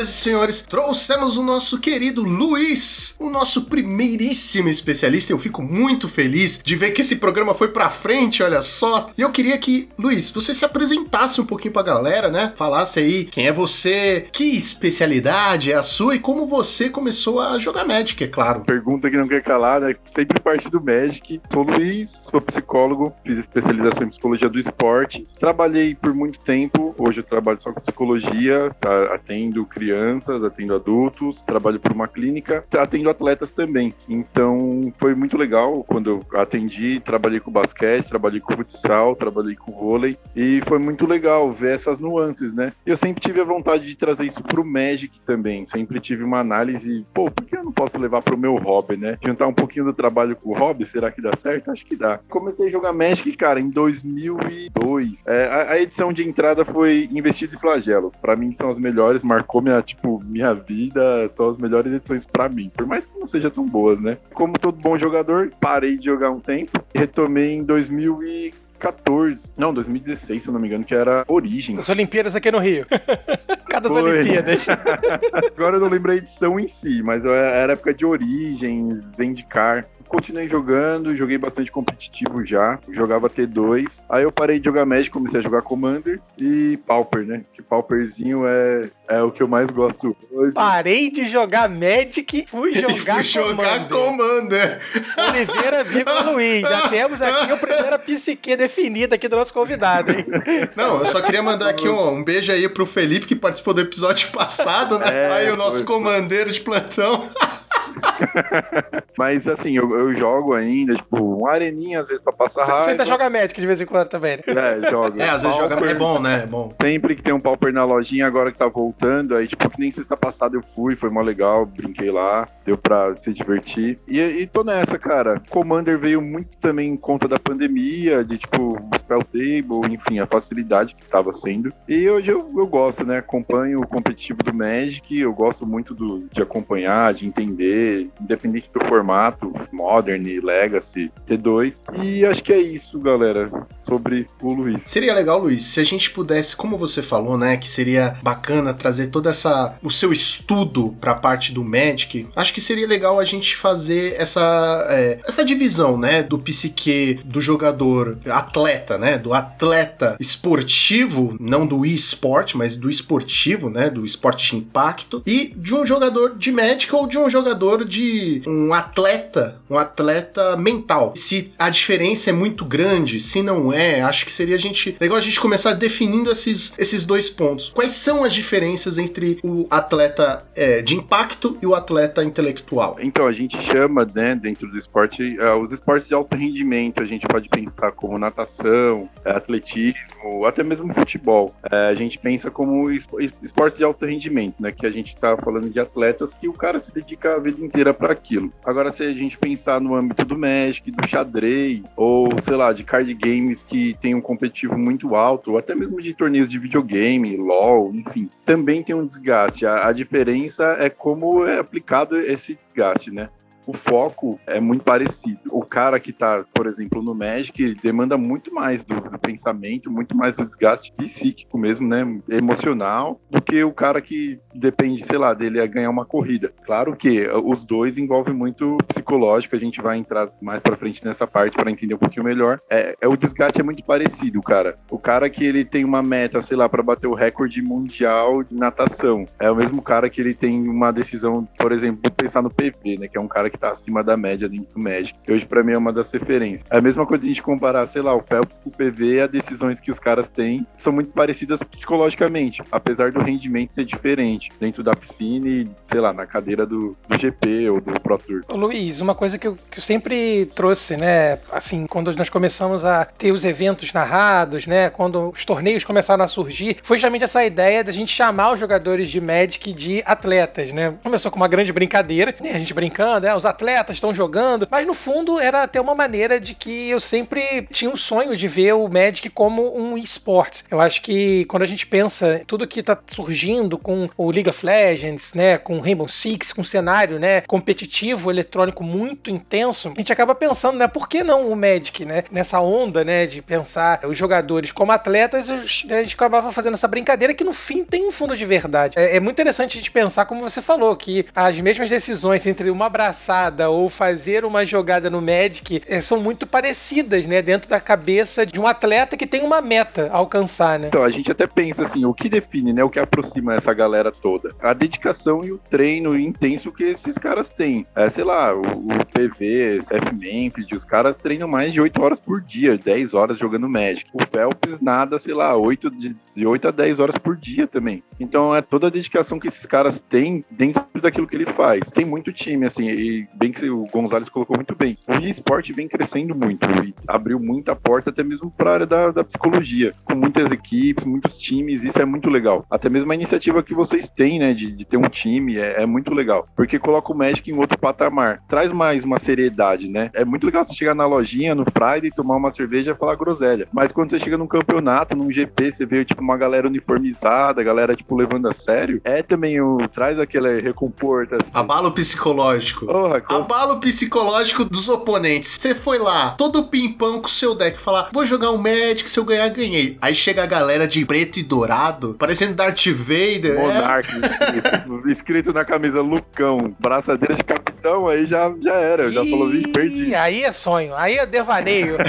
[0.05, 5.33] Senhoras e senhores, trouxemos o nosso querido Luiz, nosso primeiríssimo especialista.
[5.33, 9.09] Eu fico muito feliz de ver que esse programa foi pra frente, olha só.
[9.17, 12.53] E eu queria que, Luiz, você se apresentasse um pouquinho pra galera, né?
[12.55, 17.59] Falasse aí quem é você, que especialidade é a sua e como você começou a
[17.59, 18.61] jogar Magic, é claro.
[18.61, 19.95] Pergunta que não quer calar, né?
[20.05, 21.41] Sempre parte do Magic.
[21.51, 25.27] Sou Luiz, sou psicólogo, fiz especialização em psicologia do esporte.
[25.37, 29.13] Trabalhei por muito tempo, hoje eu trabalho só com psicologia, tá?
[29.13, 33.93] atendo crianças, atendo adultos, trabalho por uma clínica, atendo atletas também.
[34.07, 39.71] Então foi muito legal quando eu atendi, trabalhei com basquete, trabalhei com futsal, trabalhei com
[39.71, 42.73] vôlei e foi muito legal ver essas nuances, né?
[42.85, 47.05] Eu sempre tive a vontade de trazer isso pro Magic também, sempre tive uma análise,
[47.13, 49.17] pô, por que eu não posso levar pro meu hobby, né?
[49.23, 51.71] Juntar um pouquinho do trabalho com o hobby, será que dá certo?
[51.71, 52.19] Acho que dá.
[52.29, 55.23] Comecei a jogar Magic, cara, em 2002.
[55.25, 58.11] É, a, a edição de entrada foi Investido e Flagelo.
[58.21, 62.49] Pra mim são as melhores, marcou minha, tipo, minha vida, são as melhores edições pra
[62.49, 64.17] mim, por mais não sejam tão boas, né?
[64.33, 70.43] Como todo bom jogador, parei de jogar um tempo e retomei em 2014, não, 2016,
[70.43, 71.77] se eu não me engano, que era Origem.
[71.77, 72.85] As Olimpíadas aqui no Rio.
[73.69, 74.01] Cada Foi.
[74.01, 74.67] Olimpíadas.
[75.55, 79.85] Agora eu não lembro a edição em si, mas eu- era época de Origem, Zendikar.
[80.07, 83.99] Continuei jogando, joguei bastante competitivo já, jogava T2.
[84.09, 87.43] Aí eu parei de jogar Magic, comecei a jogar Commander e Pauper, né?
[87.53, 90.53] Que Pauperzinho é, é o que eu mais gosto hoje.
[90.53, 94.79] Parei de jogar Magic, fui jogar fui jogar Commander.
[94.79, 94.81] Commander.
[95.29, 96.61] Oliveira Viva Luiz.
[96.61, 100.25] Já temos aqui a primeira psique definida aqui do nosso convidado, hein?
[100.75, 103.81] Não, eu só queria mandar aqui um, um beijo aí pro Felipe que participou do
[103.81, 105.05] episódio passado, né?
[105.11, 105.85] É, aí o nosso foi.
[105.85, 107.29] comandeiro de plantão.
[109.17, 112.91] Mas assim, eu, eu jogo ainda, tipo, uma areninha às vezes pra passar Você raiva.
[112.91, 114.43] ainda joga Magic de vez em quando também, né?
[114.47, 115.15] É, jogo.
[115.25, 115.75] É, às vezes joga.
[115.75, 116.43] É bom, né?
[116.43, 116.73] É bom.
[116.81, 119.91] Sempre que tem um Pauper na lojinha, agora que tá voltando, aí, tipo, que nem
[119.91, 123.99] sexta passada eu fui, foi mó legal, brinquei lá, deu pra se divertir.
[124.07, 125.41] E, e tô nessa, cara.
[125.49, 130.95] Commander veio muito também em conta da pandemia, de, tipo, spell table, enfim, a facilidade
[130.95, 131.71] que tava sendo.
[131.87, 133.17] E hoje eu, eu gosto, né?
[133.19, 137.84] Acompanho o competitivo do Magic, eu gosto muito do, de acompanhar, de entender,
[138.19, 141.81] independente do formato, Modern, Legacy, T2.
[142.01, 143.49] E acho que é isso, galera,
[143.83, 144.83] sobre o Luiz.
[144.85, 149.07] Seria legal, Luiz, se a gente pudesse, como você falou, né, que seria bacana trazer
[149.07, 152.27] toda essa o seu estudo para a parte do Magic.
[152.35, 157.41] Acho que seria legal a gente fazer essa é, essa divisão, né, do psique do
[157.41, 164.51] jogador atleta, né, do atleta esportivo, não do e-sport, mas do esportivo, né, do esporte
[164.51, 169.59] de impacto e de um jogador de Magic ou de um jogador de um atleta,
[169.69, 171.13] um atleta mental.
[171.15, 175.17] Se a diferença é muito grande, se não é, acho que seria a gente legal
[175.17, 177.69] a gente começar definindo esses, esses dois pontos.
[177.69, 182.97] Quais são as diferenças entre o atleta é, de impacto e o atleta intelectual?
[182.99, 187.05] Então, a gente chama, né, dentro do esporte, eh, os esportes de alto rendimento, a
[187.05, 191.53] gente pode pensar como natação, eh, atletismo, até mesmo futebol.
[191.71, 195.35] Eh, a gente pensa como espo- esportes de alto rendimento, né, que a gente está
[195.37, 198.51] falando de atletas que o cara se dedica a vida inteira para aquilo.
[198.63, 202.83] Agora, se a gente pensar no âmbito do Magic, do xadrez, ou, sei lá, de
[202.83, 207.35] card games que tem um competitivo muito alto, ou até mesmo de torneios de videogame,
[207.37, 209.65] LoL, enfim, também tem um desgaste.
[209.65, 213.29] A, a diferença é como é aplicado esse desgaste, né?
[213.65, 215.39] O foco é muito parecido.
[215.49, 220.15] O cara que tá, por exemplo, no Magic, demanda muito mais do, do pensamento, muito
[220.15, 222.05] mais do desgaste psíquico mesmo, né?
[222.29, 226.53] Emocional, do que o cara que depende, sei lá, dele é ganhar uma corrida.
[226.65, 231.25] Claro que os dois envolvem muito psicológico, a gente vai entrar mais pra frente nessa
[231.25, 232.59] parte para entender um pouquinho melhor.
[232.69, 234.77] É, é o desgaste é muito parecido, cara.
[234.89, 238.55] O cara que ele tem uma meta, sei lá, para bater o recorde mundial de
[238.55, 242.97] natação, é o mesmo cara que ele tem uma decisão, por exemplo, pensar no PV,
[242.99, 245.17] né, que é um cara que tá acima da média dentro do Magic.
[245.23, 246.63] Que hoje para mim é uma das referências.
[246.69, 249.21] É a mesma coisa de a gente comparar, sei lá, o Phelps com o PV,
[249.21, 254.51] as decisões que os caras têm são muito parecidas psicologicamente, apesar do rendimento ser diferente
[254.59, 258.41] dentro da piscina e, sei lá, na cadeira do, do GP ou do Pro Tour.
[258.49, 261.39] Ô, Luiz, uma coisa que eu, que eu sempre trouxe, né?
[261.51, 264.89] Assim, quando nós começamos a ter os eventos narrados, né?
[264.89, 269.09] Quando os torneios começaram a surgir, foi justamente essa ideia da gente chamar os jogadores
[269.09, 270.95] de Magic de atletas, né?
[271.03, 272.51] Começou com uma grande brincadeira, né?
[272.51, 273.35] A gente brincando, né?
[273.35, 276.99] Os os atletas estão jogando, mas no fundo era até uma maneira de que eu
[276.99, 280.63] sempre tinha um sonho de ver o Magic como um esporte.
[280.69, 284.65] Eu acho que quando a gente pensa tudo que tá surgindo com o League of
[284.65, 290.11] Legends, né, com Rainbow Six, com um cenário, né, competitivo, eletrônico muito intenso, a gente
[290.11, 294.17] acaba pensando, né, por que não o Magic, né, nessa onda, né, de pensar os
[294.17, 298.35] jogadores como atletas, a gente acabava fazendo essa brincadeira que no fim tem um fundo
[298.35, 298.97] de verdade.
[298.97, 302.71] É, é muito interessante a gente pensar, como você falou, que as mesmas decisões entre
[302.71, 302.89] uma
[303.35, 308.45] abraçada ou fazer uma jogada no Magic eh, são muito parecidas, né, dentro da cabeça
[308.45, 310.87] de um atleta que tem uma meta a alcançar, né.
[310.87, 314.11] Então, a gente até pensa assim, o que define, né, o que aproxima essa galera
[314.11, 314.55] toda?
[314.61, 317.85] A dedicação e o treino intenso que esses caras têm.
[317.95, 322.19] É, sei lá, o, o PV, SF Memphis, os caras treinam mais de 8 horas
[322.19, 324.09] por dia, 10 horas jogando Magic.
[324.13, 328.03] O Phelps nada, sei lá, 8, de, de 8 a 10 horas por dia também.
[328.19, 331.91] Então, é toda a dedicação que esses caras têm dentro daquilo que ele faz.
[331.91, 334.97] Tem muito time, assim, e bem que o Gonzalez colocou muito bem.
[335.07, 339.11] O esporte vem crescendo muito e abriu muita porta até mesmo para a área da,
[339.11, 342.65] da psicologia, com muitas equipes, muitos times, isso é muito legal.
[342.69, 345.85] Até mesmo a iniciativa que vocês têm, né, de, de ter um time, é, é
[345.85, 350.09] muito legal, porque coloca o Magic em outro patamar, traz mais uma seriedade, né?
[350.13, 353.67] É muito legal você chegar na lojinha, no Friday, tomar uma cerveja e falar groselha,
[353.71, 357.95] mas quando você chega num campeonato, num GP, você vê, tipo, uma galera uniformizada, galera,
[357.95, 360.94] tipo, levando a sério, é também o, traz aquele reconforto,
[361.41, 361.57] assim.
[361.57, 362.85] Abalo psicológico.
[362.85, 365.51] Porra, Abalo psicológico dos oponentes.
[365.51, 369.19] Você foi lá, todo pimpão com o seu deck, falar, vou jogar um Magic, se
[369.19, 369.97] eu ganhar, ganhei.
[370.01, 373.55] Aí chega a galera de preto e dourado, parecendo Darth Vader.
[373.57, 373.59] é.
[373.59, 379.11] Monark escrito, escrito na camisa Lucão, braçadeira de capitão, aí já, já era.
[379.11, 380.09] Já falou, vim, perdi.
[380.09, 381.97] Ih, Aí é sonho, aí é devaneio.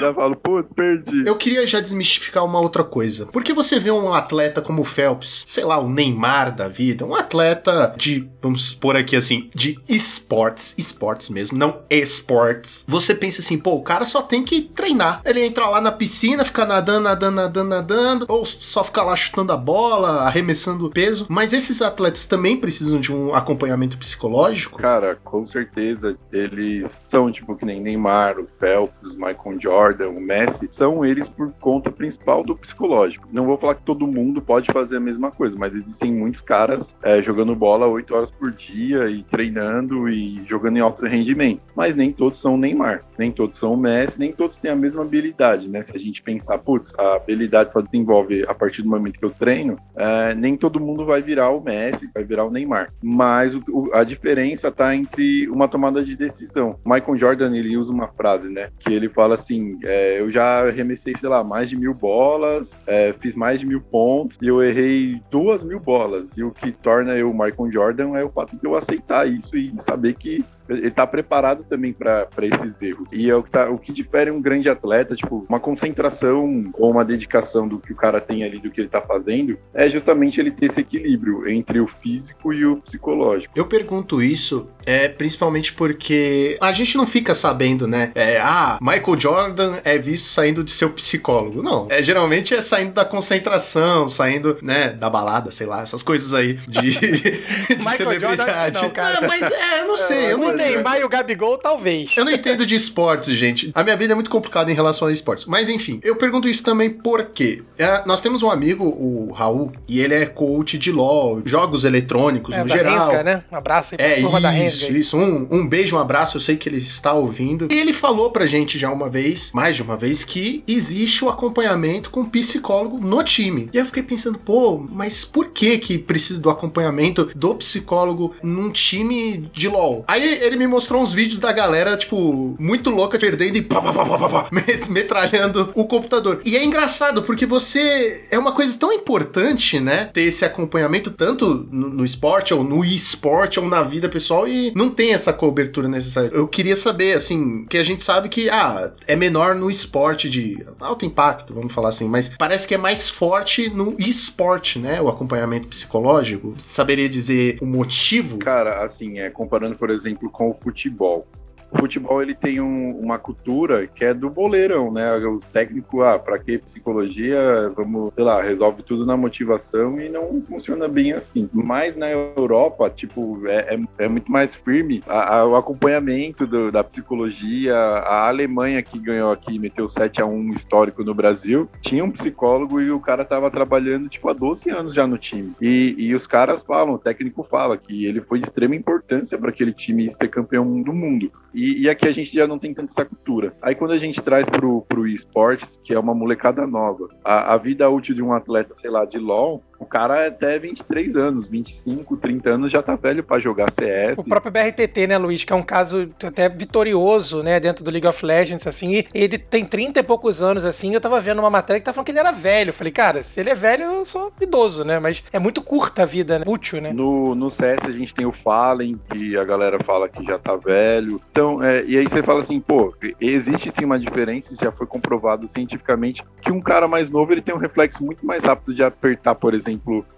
[0.00, 1.24] já falo, putz, perdi.
[1.26, 3.26] Eu queria já desmistificar uma outra coisa.
[3.26, 7.04] Por que você vê um atleta como o Phelps, sei lá, o Neymar da vida,
[7.04, 12.84] um atleta de, vamos pôr aqui assim, de esportes, esportes mesmo, não esportes.
[12.86, 15.20] Você pensa assim, pô, o cara só tem que treinar.
[15.24, 19.52] Ele entra lá na piscina, fica nadando, nadando, nadando, nadando, ou só fica lá chutando
[19.52, 21.26] a bola, arremessando o peso.
[21.28, 24.78] Mas esses atletas também precisam de um acompanhamento psicológico?
[24.78, 30.68] Cara, com certeza eles são tipo que nem Neymar, o Phelps, Michael Jordan, o Messi,
[30.70, 33.28] são eles por conta principal do psicológico.
[33.32, 36.67] Não vou falar que todo mundo pode fazer a mesma coisa, mas existem muitos caras
[37.02, 41.60] é, jogando bola 8 horas por dia e treinando e jogando em alto rendimento.
[41.74, 44.76] Mas nem todos são o Neymar, nem todos são o Messi, nem todos têm a
[44.76, 45.82] mesma habilidade, né?
[45.82, 49.30] Se a gente pensar, putz, a habilidade só desenvolve a partir do momento que eu
[49.30, 52.88] treino, é, nem todo mundo vai virar o Messi, vai virar o Neymar.
[53.02, 56.76] Mas o- o- a diferença tá entre uma tomada de decisão.
[56.84, 58.68] O Michael Jordan, ele usa uma frase, né?
[58.80, 63.14] Que ele fala assim, é, eu já arremessei, sei lá, mais de mil bolas, é,
[63.20, 66.36] fiz mais de mil pontos, e eu errei duas mil bolas.
[66.36, 69.56] E o que torna eu o Michael Jordan é o fato de eu aceitar isso
[69.56, 73.08] e saber que ele tá preparado também para esses erros.
[73.12, 76.90] E é o que, tá, o que difere um grande atleta, tipo, uma concentração ou
[76.90, 80.40] uma dedicação do que o cara tem ali, do que ele tá fazendo, é justamente
[80.40, 83.52] ele ter esse equilíbrio entre o físico e o psicológico.
[83.56, 88.10] Eu pergunto isso é principalmente porque a gente não fica sabendo, né?
[88.14, 91.62] É, ah, Michael Jordan é visto saindo de seu psicólogo.
[91.62, 96.32] Não, é geralmente é saindo da concentração, saindo, né, da balada, sei lá, essas coisas
[96.32, 99.18] aí de, de Michael Jordan, acho que não, cara.
[99.18, 102.16] É, mas é, eu não sei, eu não Neymar e o Gabigol, talvez.
[102.16, 103.70] eu não entendo de esportes, gente.
[103.74, 105.46] A minha vida é muito complicada em relação a esportes.
[105.46, 110.00] Mas enfim, eu pergunto isso também porque é, nós temos um amigo, o Raul, e
[110.00, 112.98] ele é coach de LoL, jogos eletrônicos É, no da geral.
[112.98, 113.44] Rensga, né?
[113.50, 114.98] Um abraço aí pra É turma da isso, Rensga.
[114.98, 115.16] isso.
[115.16, 116.36] Um, um beijo, um abraço.
[116.36, 117.68] Eu sei que ele está ouvindo.
[117.70, 121.28] E ele falou pra gente já uma vez, mais de uma vez, que existe o
[121.28, 123.68] acompanhamento com psicólogo no time.
[123.72, 128.34] E aí eu fiquei pensando, pô, mas por que que precisa do acompanhamento do psicólogo
[128.42, 130.04] num time de LoL?
[130.08, 133.92] Aí ele me mostrou uns vídeos da galera, tipo, muito louca, perdendo e pá, pá,
[133.92, 136.40] pá, pá, pá, pá, me- metralhando o computador.
[136.44, 138.26] E é engraçado, porque você...
[138.30, 140.06] É uma coisa tão importante, né?
[140.06, 144.72] Ter esse acompanhamento tanto no, no esporte, ou no esporte, ou na vida pessoal, e
[144.74, 146.30] não tem essa cobertura necessária.
[146.32, 150.64] Eu queria saber, assim, que a gente sabe que, ah, é menor no esporte de
[150.80, 155.00] alto impacto, vamos falar assim, mas parece que é mais forte no esporte, né?
[155.00, 156.54] O acompanhamento psicológico.
[156.58, 158.38] Saberia dizer o motivo?
[158.38, 161.26] Cara, assim, é, comparando, por exemplo, com o futebol.
[161.70, 165.14] O futebol ele tem um- uma cultura que é do boleirão, né?
[165.16, 167.72] Os técnicos, ah, pra que psicologia?
[167.76, 171.48] Vamos, sei lá, resolve tudo na motivação e não funciona bem assim.
[171.52, 176.70] Mas na Europa, tipo, é, é- é muito mais firme a- a- o acompanhamento do-
[176.70, 177.76] da psicologia.
[177.76, 182.80] A Alemanha que ganhou aqui, meteu 7 a 1 histórico no Brasil, tinha um psicólogo
[182.80, 185.52] e o cara tava trabalhando, tipo, há 12 anos já no time.
[185.60, 189.50] E, e os caras falam, o técnico fala que ele foi de extrema importância para
[189.50, 191.30] aquele time ser campeão do mundo.
[191.58, 193.52] E, e aqui a gente já não tem tanta essa cultura.
[193.60, 197.56] Aí quando a gente traz pro, pro esportes, que é uma molecada nova, a, a
[197.56, 201.46] vida útil de um atleta, sei lá, de LoL, o cara é até 23 anos,
[201.46, 204.18] 25, 30 anos já tá velho para jogar CS.
[204.18, 208.06] O próprio BRTT, né, Luiz, que é um caso até vitorioso, né, dentro do League
[208.06, 211.50] of Legends, assim, e ele tem 30 e poucos anos, assim, eu tava vendo uma
[211.50, 212.70] matéria que tava falando que ele era velho.
[212.70, 216.02] Eu falei, cara, se ele é velho, eu sou idoso, né, mas é muito curta
[216.02, 216.92] a vida, né, útil, né.
[216.92, 220.56] No, no CS a gente tem o Fallen, que a galera fala que já tá
[220.56, 221.20] velho.
[221.30, 225.46] Então, é, e aí você fala assim, pô, existe sim uma diferença, já foi comprovado
[225.46, 229.36] cientificamente, que um cara mais novo ele tem um reflexo muito mais rápido de apertar,
[229.36, 229.67] por exemplo,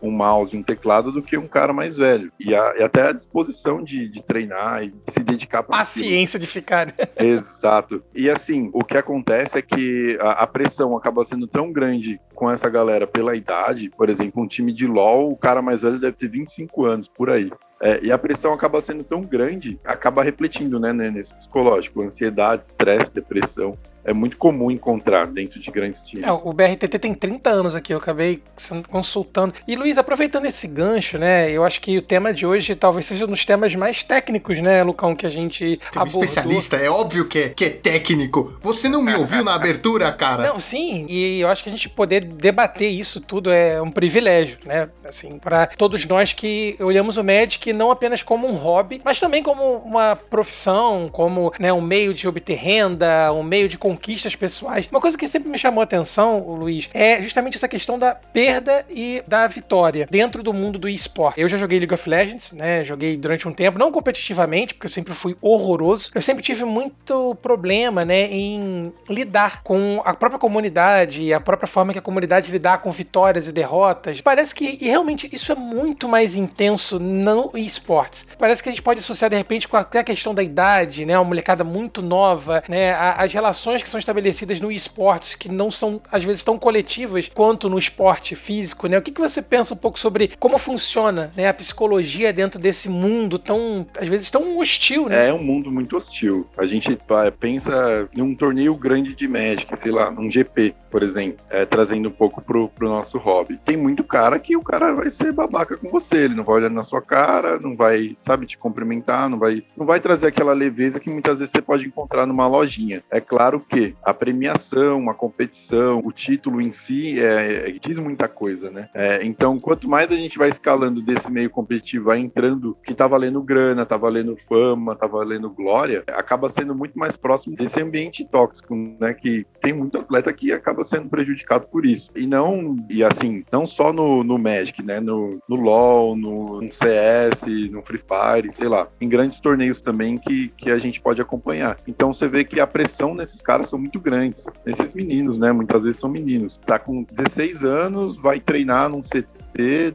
[0.02, 2.30] um mouse, um teclado, do que um cara mais velho.
[2.38, 6.46] E, a- e até a disposição de, de treinar e se dedicar para Paciência de
[6.46, 6.92] ficar, né?
[7.18, 8.02] Exato.
[8.14, 12.50] E assim, o que acontece é que a, a pressão acaba sendo tão grande com
[12.50, 13.90] essa galera pela idade.
[13.96, 17.30] Por exemplo, um time de LoL, o cara mais velho deve ter 25 anos, por
[17.30, 17.50] aí.
[17.82, 22.02] É, e a pressão acaba sendo tão grande, acaba refletindo né, né, nesse psicológico.
[22.02, 23.76] Ansiedade, estresse, depressão.
[24.10, 26.26] É muito comum encontrar dentro de grandes times.
[26.26, 28.42] É, o BRTT tem 30 anos aqui, eu acabei
[28.90, 29.54] consultando.
[29.68, 33.24] E Luiz, aproveitando esse gancho, né, eu acho que o tema de hoje talvez seja
[33.24, 36.24] um dos temas mais técnicos, né, Lucão, que a gente um abordou.
[36.24, 38.52] especialista, é óbvio que é, que é técnico.
[38.60, 40.42] Você não me ouviu na abertura, cara?
[40.42, 44.58] Não, sim, e eu acho que a gente poder debater isso tudo é um privilégio,
[44.64, 44.88] né?
[45.04, 49.40] Assim, para todos nós que olhamos o Magic não apenas como um hobby, mas também
[49.40, 54.88] como uma profissão, como né, um meio de obter renda, um meio de conquistas pessoais.
[54.90, 58.84] Uma coisa que sempre me chamou a atenção, Luiz, é justamente essa questão da perda
[58.88, 61.38] e da vitória dentro do mundo do esporte.
[61.40, 62.82] Eu já joguei League of Legends, né?
[62.82, 66.10] Joguei durante um tempo, não competitivamente, porque eu sempre fui horroroso.
[66.14, 71.66] Eu sempre tive muito problema, né, em lidar com a própria comunidade e a própria
[71.66, 74.20] forma que a comunidade lidar com vitórias e derrotas.
[74.20, 78.26] Parece que e realmente isso é muito mais intenso no esportes.
[78.38, 81.18] Parece que a gente pode associar de repente com até a questão da idade, né,
[81.18, 86.00] uma molecada muito nova, né, as relações que são estabelecidas no esportes que não são
[86.10, 88.98] às vezes tão coletivas quanto no esporte físico, né?
[88.98, 92.88] O que, que você pensa um pouco sobre como funciona, né, a psicologia dentro desse
[92.88, 95.28] mundo tão às vezes tão hostil, né?
[95.28, 96.46] É um mundo muito hostil.
[96.56, 96.98] A gente
[97.38, 102.12] pensa num torneio grande de Magic, sei lá, num GP, por exemplo, é, trazendo um
[102.12, 103.58] pouco pro, pro nosso hobby.
[103.64, 106.70] Tem muito cara que o cara vai ser babaca com você, ele não vai olhar
[106.70, 111.00] na sua cara, não vai, sabe, te cumprimentar, não vai, não vai trazer aquela leveza
[111.00, 113.02] que muitas vezes você pode encontrar numa lojinha.
[113.10, 118.26] É claro que a premiação, a competição, o título em si é, é- diz muita
[118.26, 118.88] coisa, né?
[118.92, 123.06] É, então, quanto mais a gente vai escalando desse meio competitivo, vai entrando que tá
[123.06, 128.24] valendo grana, tá valendo fama, tá valendo glória, acaba sendo muito mais próximo desse ambiente
[128.24, 129.14] tóxico, né?
[129.14, 132.10] Que tem muito atleta que acaba sendo prejudicado por isso.
[132.16, 134.98] E não, e assim, não só no, no Magic, né?
[134.98, 138.88] No, no LoL, no, no CS, no Free Fire, sei lá.
[139.00, 141.76] Em grandes torneios também que, que a gente pode acompanhar.
[141.86, 144.46] Então você vê que a pressão nesses caras são muito grandes.
[144.64, 145.52] Nesses meninos, né?
[145.52, 146.56] Muitas vezes são meninos.
[146.58, 149.39] Tá com 16 anos, vai treinar num CT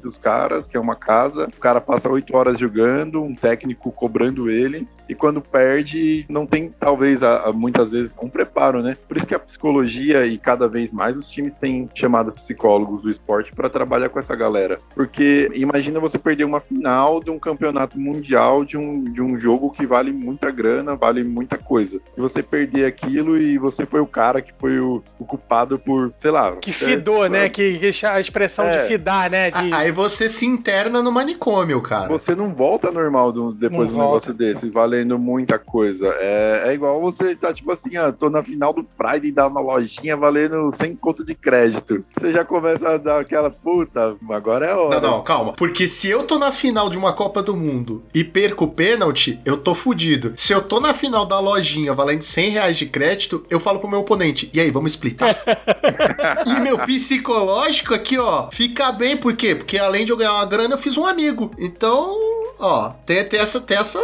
[0.01, 1.47] dos caras, que é uma casa.
[1.47, 4.87] O cara passa 8 horas jogando, um técnico cobrando ele.
[5.07, 8.97] E quando perde, não tem, talvez, a- a- muitas vezes, um preparo, né?
[9.07, 13.11] Por isso que a psicologia e cada vez mais os times têm chamado psicólogos do
[13.11, 14.79] esporte para trabalhar com essa galera.
[14.95, 19.69] Porque imagina você perder uma final de um campeonato mundial de um, de um jogo
[19.71, 21.99] que vale muita grana, vale muita coisa.
[22.17, 26.11] E você perder aquilo e você foi o cara que foi o, o culpado por,
[26.19, 26.55] sei lá.
[26.55, 27.47] Que é, fidou, né?
[27.47, 28.79] Que, que a expressão de É.
[28.81, 29.44] fidar, né?
[29.51, 29.73] De...
[29.73, 32.07] A- Aí você se interna no manicômio, cara.
[32.09, 36.07] Você não volta normal do- depois de um negócio desse, valendo muita coisa.
[36.19, 39.47] É, é igual você tá tipo assim, ah, tô na final do Pride e dá
[39.47, 42.03] uma lojinha valendo 100 conto de crédito.
[42.17, 45.01] Você já começa a dar aquela puta, agora é a hora.
[45.01, 45.53] Não, não, calma.
[45.53, 49.39] Porque se eu tô na final de uma Copa do Mundo e perco o pênalti,
[49.45, 50.33] eu tô fudido.
[50.37, 53.87] Se eu tô na final da lojinha valendo 100 reais de crédito, eu falo pro
[53.89, 54.49] meu oponente.
[54.53, 55.35] E aí, vamos explicar?
[56.45, 59.15] e meu psicológico aqui, ó, fica bem.
[59.17, 59.55] Por quê?
[59.55, 61.51] Porque além de eu ganhar uma grana, eu fiz um amigo.
[61.57, 62.15] Então,
[62.59, 63.99] ó, tem, tem essa, tem essa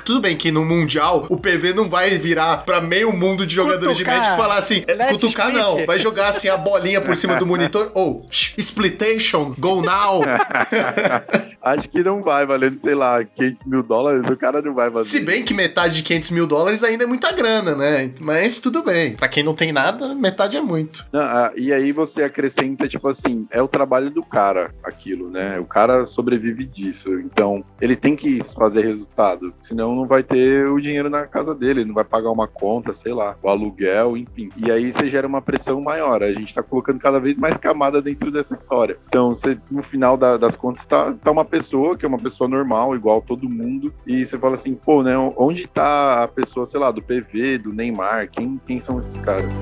[0.00, 3.96] tudo bem que no Mundial o PV não vai virar pra meio mundo de jogadores
[3.96, 4.18] de Cutucar.
[4.18, 5.64] Magic e falar assim, é, Let cutucar split.
[5.64, 10.22] não, vai jogar assim a bolinha por cima do monitor, ou splitation, go now.
[11.62, 15.08] Acho que não vai valendo, sei lá, 500 mil dólares, o cara não vai fazer.
[15.08, 18.10] Se bem que metade de 500 mil dólares ainda é muita grana, né?
[18.18, 19.14] Mas tudo bem.
[19.14, 21.06] Pra quem não tem nada, metade é muito.
[21.12, 25.58] Ah, e aí você acrescenta, tipo assim, é o trabalho do cara aquilo, né?
[25.60, 27.08] O cara sobrevive disso.
[27.20, 29.54] Então, ele tem que fazer resultado.
[29.60, 33.12] Senão não vai ter o dinheiro na casa dele, não vai pagar uma conta, sei
[33.12, 34.48] lá, o aluguel, enfim.
[34.56, 36.22] E aí você gera uma pressão maior.
[36.22, 38.96] A gente tá colocando cada vez mais camada dentro dessa história.
[39.08, 42.48] Então, você, no final da- das contas, tá, tá uma pessoa que é uma pessoa
[42.48, 45.16] normal, igual todo mundo, e você fala assim, pô, né?
[45.36, 48.28] Onde tá a pessoa, sei lá, do PV, do Neymar?
[48.30, 49.52] Quem, quem são esses caras?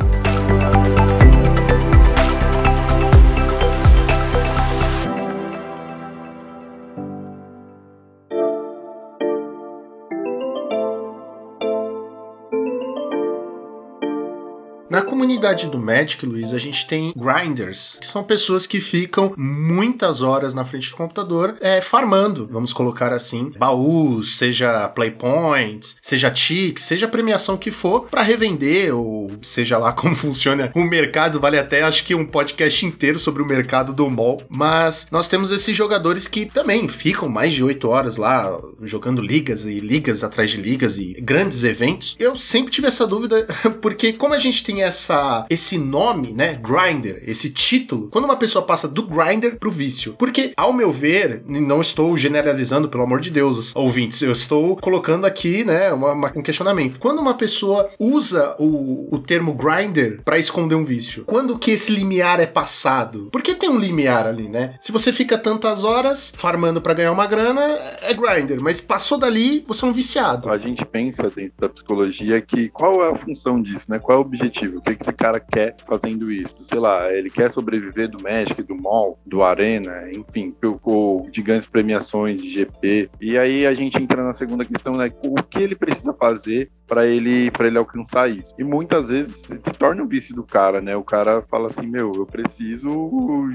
[15.30, 20.54] Comunidade do Magic, Luiz, a gente tem grinders, que são pessoas que ficam muitas horas
[20.54, 27.06] na frente do computador é, farmando, vamos colocar assim, baús, seja playpoints, seja ticks, seja
[27.06, 32.04] premiação que for, para revender, ou seja lá como funciona o mercado, vale até acho
[32.04, 34.42] que um podcast inteiro sobre o mercado do mall.
[34.48, 39.64] Mas nós temos esses jogadores que também ficam mais de 8 horas lá jogando ligas
[39.64, 42.16] e ligas atrás de ligas e grandes eventos.
[42.18, 43.46] Eu sempre tive essa dúvida,
[43.80, 48.64] porque como a gente tem essa esse nome, né, grinder, esse título, quando uma pessoa
[48.64, 50.14] passa do grinder pro vício.
[50.18, 55.24] Porque ao meu ver, não estou generalizando, pelo amor de Deus, ouvintes, eu estou colocando
[55.26, 56.98] aqui, né, uma- uma- um questionamento.
[56.98, 61.92] Quando uma pessoa usa o, o termo grinder pra esconder um vício, quando que esse
[61.92, 63.28] limiar é passado?
[63.32, 64.74] Porque tem um limiar ali, né?
[64.80, 67.60] Se você fica tantas horas farmando pra ganhar uma grana,
[68.02, 70.50] é grinder, mas passou dali, você é um viciado.
[70.50, 73.98] A gente pensa dentro da psicologia que qual é a função disso, né?
[73.98, 74.78] Qual é o objetivo?
[74.78, 76.54] O que esse cara quer fazendo isso?
[76.62, 81.66] Sei lá, ele quer sobreviver do Magic, do Mall, do Arena, enfim, ou- de grandes
[81.66, 83.10] premiações de GP.
[83.20, 85.12] E aí a gente entra na segunda questão, né?
[85.24, 88.54] O que ele precisa fazer para ele para ele alcançar isso?
[88.58, 90.96] E muitas vezes se torna o vício do cara, né?
[90.96, 92.88] O cara fala assim, meu, eu preciso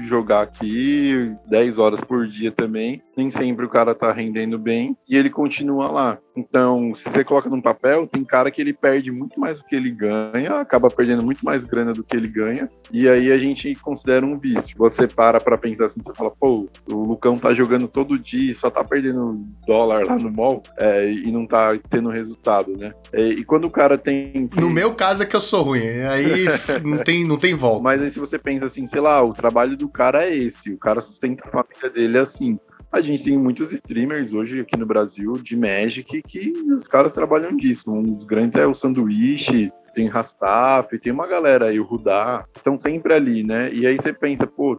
[0.04, 3.02] jogar aqui 10 horas por dia também.
[3.16, 6.18] Nem sempre o cara tá rendendo bem e ele continua lá.
[6.36, 9.74] Então, se você coloca num papel, tem cara que ele perde muito mais do que
[9.74, 13.74] ele ganha, acaba perdendo muito mais grana do que ele ganha, e aí a gente
[13.76, 14.76] considera um vício.
[14.76, 18.54] Você para pra pensar assim, você fala, pô, o Lucão tá jogando todo dia, e
[18.54, 22.92] só tá perdendo dólar lá no mall, é, e não tá tendo resultado, né?
[23.12, 24.48] É, e quando o cara tem...
[24.56, 26.44] No meu caso é que eu sou ruim, aí
[26.84, 27.82] não tem, não tem volta.
[27.82, 30.78] Mas aí se você pensa assim, sei lá, o trabalho do cara é esse, o
[30.78, 32.58] cara sustenta a família dele assim.
[32.90, 37.56] A gente tem muitos streamers hoje aqui no Brasil de Magic que os caras trabalham
[37.56, 37.90] disso.
[37.90, 42.78] Um dos grandes é o Sanduíche, tem Rastaf, tem uma galera aí, o Rudá, estão
[42.78, 43.72] sempre ali, né?
[43.72, 44.78] E aí você pensa, pô,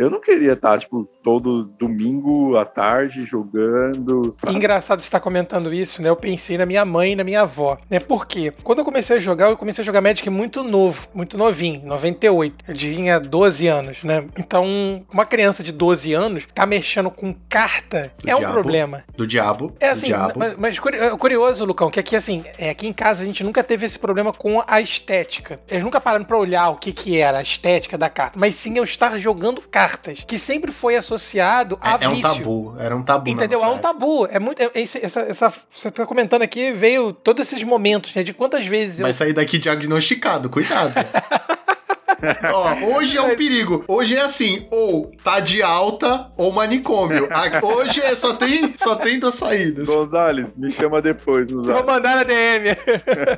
[0.00, 4.54] eu não queria estar, tipo, todo domingo à tarde jogando, sabe?
[4.54, 6.08] Engraçado você estar comentando isso, né?
[6.08, 8.00] Eu pensei na minha mãe e na minha avó, né?
[8.00, 8.52] Por quê?
[8.62, 12.64] Quando eu comecei a jogar, eu comecei a jogar Magic muito novo, muito novinho, 98.
[12.68, 14.24] Eu tinha 12 anos, né?
[14.38, 18.54] Então, uma criança de 12 anos tá mexendo com carta Do é um diabo.
[18.54, 19.04] problema.
[19.16, 19.74] Do diabo.
[19.80, 20.34] É assim, diabo.
[20.36, 23.44] mas, mas curi- é curioso, Lucão, que aqui, assim, é, aqui em casa a gente
[23.44, 25.60] nunca teve esse problema com a estética.
[25.68, 28.76] Eles nunca pararam pra olhar o que que era a estética da carta, mas sim
[28.76, 29.60] eu estar jogando
[29.90, 32.34] cartas, que sempre foi associado a É, é um vício.
[32.34, 32.74] tabu.
[32.78, 33.28] Era um tabu.
[33.30, 33.62] Entendeu?
[33.64, 34.26] É um tabu.
[34.30, 34.60] É muito.
[34.62, 38.22] é- essa, essa, você tá comentando aqui, veio todos esses momentos, né?
[38.22, 39.04] De quantas vezes eu.
[39.04, 40.92] Vai sair daqui diagnosticado, cuidado.
[42.52, 43.84] Ó, hoje é um perigo.
[43.88, 47.28] Hoje é assim, ou tá de alta ou manicômio.
[47.62, 49.88] Hoje é, só, tem, só tem duas saídas.
[49.88, 51.86] Gonzales, me chama depois, Vou Gonzales.
[51.86, 52.68] mandar na DM.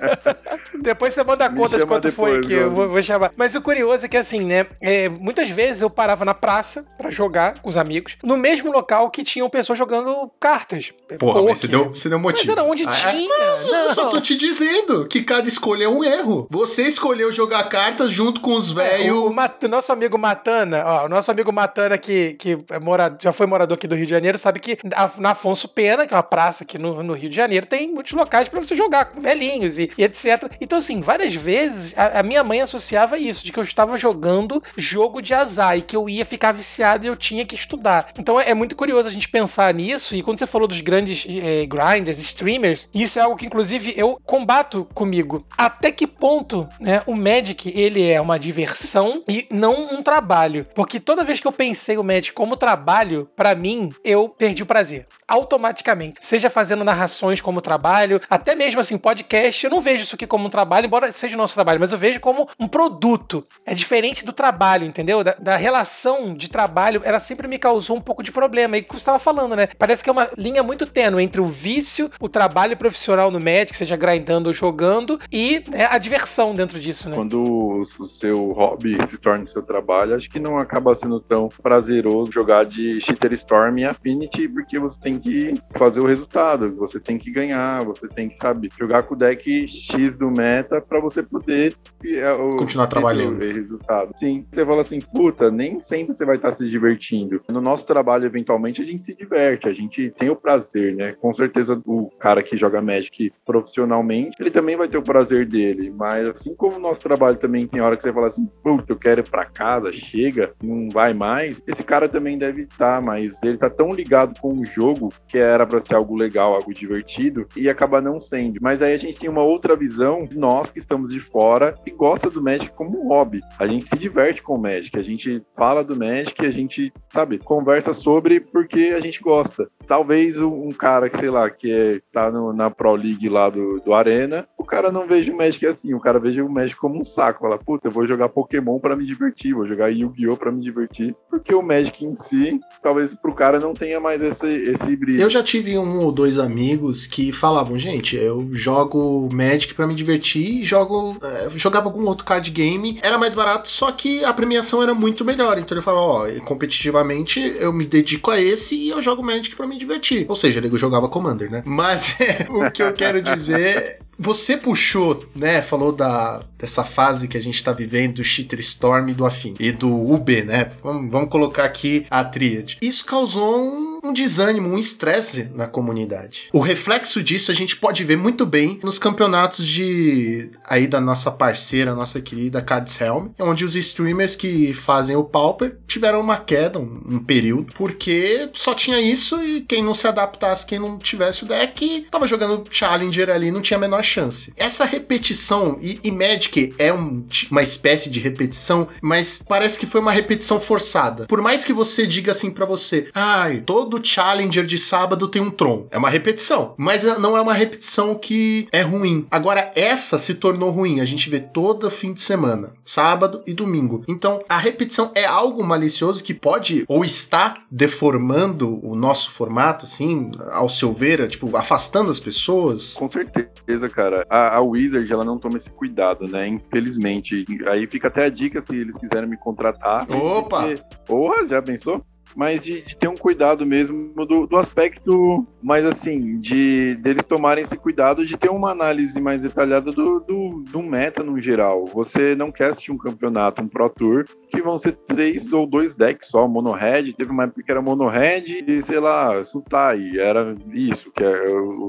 [0.80, 3.33] depois você manda a conta de quanto foi depois, que eu vou, vou chamar.
[3.37, 4.66] Mas o curioso é que, assim, né?
[4.80, 9.11] é, muitas vezes eu parava na praça pra jogar com os amigos, no mesmo local
[9.11, 10.93] que tinham pessoas jogando cartas.
[11.18, 11.85] Porra, mas você Poker.
[11.85, 12.47] deu, você deu motivo.
[12.47, 13.28] Mas era onde Ah, tinha.
[13.39, 13.95] Mas eu Não.
[13.95, 16.47] só tô te dizendo que cada escolha é um erro.
[16.51, 19.70] Você escolheu jogar cartas junto com os É, o, velhos.
[19.70, 23.76] nosso amigo Matana, ó, o nosso amigo Matana que, que é mora, já foi morador
[23.76, 26.64] aqui do Rio de Janeiro, sabe que a- na Afonso Pena, que é uma praça
[26.64, 29.90] aqui no, no Rio de Janeiro, tem muitos locais pra você jogar com velhinhos e,
[29.96, 30.50] e etc.
[30.60, 34.62] Então, assim, várias vezes a, a minha mãe associava isso, de que eu estava jogando
[34.76, 38.08] jogo de azar e que eu ia ficar viciado e eu tinha que estudar.
[38.18, 40.14] Então é, é muito curioso a gente pensar nisso.
[40.14, 44.20] E quando você falou dos grandes eh, grinders, streamers, isso é algo que, inclusive, eu
[44.24, 45.46] combato comigo.
[45.56, 50.66] Até que ponto, né, o Magic, ele é uma diversão diversão e não um trabalho.
[50.74, 54.66] Porque toda vez que eu pensei o Magic como trabalho, pra mim, eu perdi o
[54.66, 55.06] prazer.
[55.26, 56.18] Automaticamente.
[56.20, 60.46] Seja fazendo narrações como trabalho, até mesmo assim, podcast, eu não vejo isso aqui como
[60.46, 63.44] um trabalho, embora seja o nosso trabalho, mas eu vejo como um produto.
[63.66, 65.24] É diferente do trabalho, entendeu?
[65.24, 68.76] Da, da relação de trabalho, ela sempre me causou um pouco de problema.
[68.76, 69.68] E o que você estava falando, né?
[69.78, 73.76] Parece que é uma linha muito tênue entre o vício, o trabalho profissional no Magic,
[73.76, 77.16] seja grindando ou jogando, e né, a diversão dentro disso, né?
[77.16, 81.48] Quando o o hobby se torna o seu trabalho, acho que não acaba sendo tão
[81.48, 87.00] prazeroso jogar de Cheater Storm e Affinity, porque você tem que fazer o resultado, você
[87.00, 91.00] tem que ganhar, você tem que, sabe, jogar com o deck X do meta pra
[91.00, 91.74] você poder
[92.05, 93.38] é, Continuar trabalhando.
[93.38, 94.12] resolver resultado.
[94.16, 97.40] Sim, você fala assim, puta, nem sempre você vai estar se divertindo.
[97.48, 101.12] No nosso trabalho, eventualmente, a gente se diverte, a gente tem o prazer, né?
[101.20, 105.90] Com certeza, o cara que joga Magic profissionalmente, ele também vai ter o prazer dele,
[105.90, 108.97] mas assim como o nosso trabalho também tem hora que você fala assim, puta, eu
[108.97, 113.59] quero ir pra casa, chega, não vai mais, esse cara também deve estar, mas ele
[113.59, 117.68] tá tão ligado com o jogo que era pra ser algo legal, algo divertido, e
[117.68, 118.59] acaba não sendo.
[118.61, 121.90] Mas aí a gente tem uma outra visão de nós que estamos de fora e
[121.90, 123.40] gosta do Magic como hobby.
[123.59, 127.38] A gente se diverte com o Magic, a gente fala do Magic, a gente, sabe,
[127.38, 129.68] conversa sobre porque a gente gosta.
[129.93, 133.78] Talvez um cara que, sei lá, que é, tá no- na Pro League lá do,
[133.84, 136.99] do Arena, o cara não veja o Magic assim, o cara veja o Magic como
[136.99, 137.40] um saco.
[137.43, 140.34] Fala, puta, eu vou jogar Pokémon pra me divertir, vou jogar Yu-Gi-Oh!
[140.38, 141.14] pra me divertir.
[141.28, 145.20] Porque o Magic em si, talvez pro cara não tenha mais esse, esse brilho.
[145.20, 149.95] Eu já tive um ou dois amigos que falavam, gente, eu jogo Magic pra me
[149.95, 151.18] divertir jogo.
[151.22, 155.22] eh, jogava algum outro card game, era mais barato, só que a premiação era muito
[155.22, 155.59] melhor.
[155.59, 159.66] Então ele falava, ó, competitivamente eu me dedico a esse e eu jogo Magic pra
[159.66, 160.26] me divertir.
[160.28, 161.62] Ou seja, ele jogava Commander, né?
[161.64, 162.16] Mas
[162.49, 164.01] o que eu quero dizer.
[164.18, 165.62] Você puxou, né?
[165.62, 169.55] Falou da, dessa fase que a gente tá vivendo do Cheater Storm e do Afim.
[169.59, 170.70] E do UB, né?
[170.83, 172.78] Vamos, vamos colocar aqui a tríade.
[172.80, 176.48] Isso causou um, um desânimo, um estresse na comunidade.
[176.53, 181.30] O reflexo disso a gente pode ver muito bem nos campeonatos de aí da nossa
[181.30, 186.78] parceira, nossa querida Cards Helm, onde os streamers que fazem o Pauper tiveram uma queda,
[186.78, 191.44] um, um período, porque só tinha isso e quem não se adaptasse, quem não tivesse
[191.44, 194.53] o deck, tava jogando Challenger ali, não tinha a menor chance.
[194.57, 200.00] Essa repetição, e, e Magic é um uma espécie de repetição, mas parece que foi
[200.00, 201.26] uma repetição forçada.
[201.26, 205.51] Por mais que você diga assim pra você, ai, todo Challenger de sábado tem um
[205.51, 205.86] Tron.
[205.90, 209.26] É uma repetição, mas é- não é uma repetição que é ruim.
[209.30, 211.01] Agora, essa se tornou ruim.
[211.01, 214.05] A gente vê todo fim de semana, sábado e domingo.
[214.09, 220.30] Então, a repetição é algo malicioso que pode ou está deformando o nosso formato, assim,
[220.53, 222.95] ao seu ver, é, tipo, afastando as pessoas.
[222.95, 224.26] Com certeza, cara.
[224.28, 226.47] A, a Wizard, ela não toma esse cuidado, né?
[226.49, 227.45] Infelizmente.
[227.68, 230.07] Aí fica até a dica se eles quiserem me contratar.
[230.11, 230.62] Opa!
[230.62, 232.03] Porque- Porra, já pensou?
[232.35, 237.64] Mas de, de ter um cuidado mesmo do, do aspecto, mais assim, de deles tomarem
[237.64, 241.85] esse cuidado de ter uma análise mais detalhada do, do, do meta no geral.
[241.87, 245.95] Você não quer assistir um campeonato, um Pro Tour, que vão ser três ou dois
[245.95, 250.18] decks só, mono red, teve uma época que era mono red e, sei lá, Sultai,
[250.18, 251.45] era isso, que é,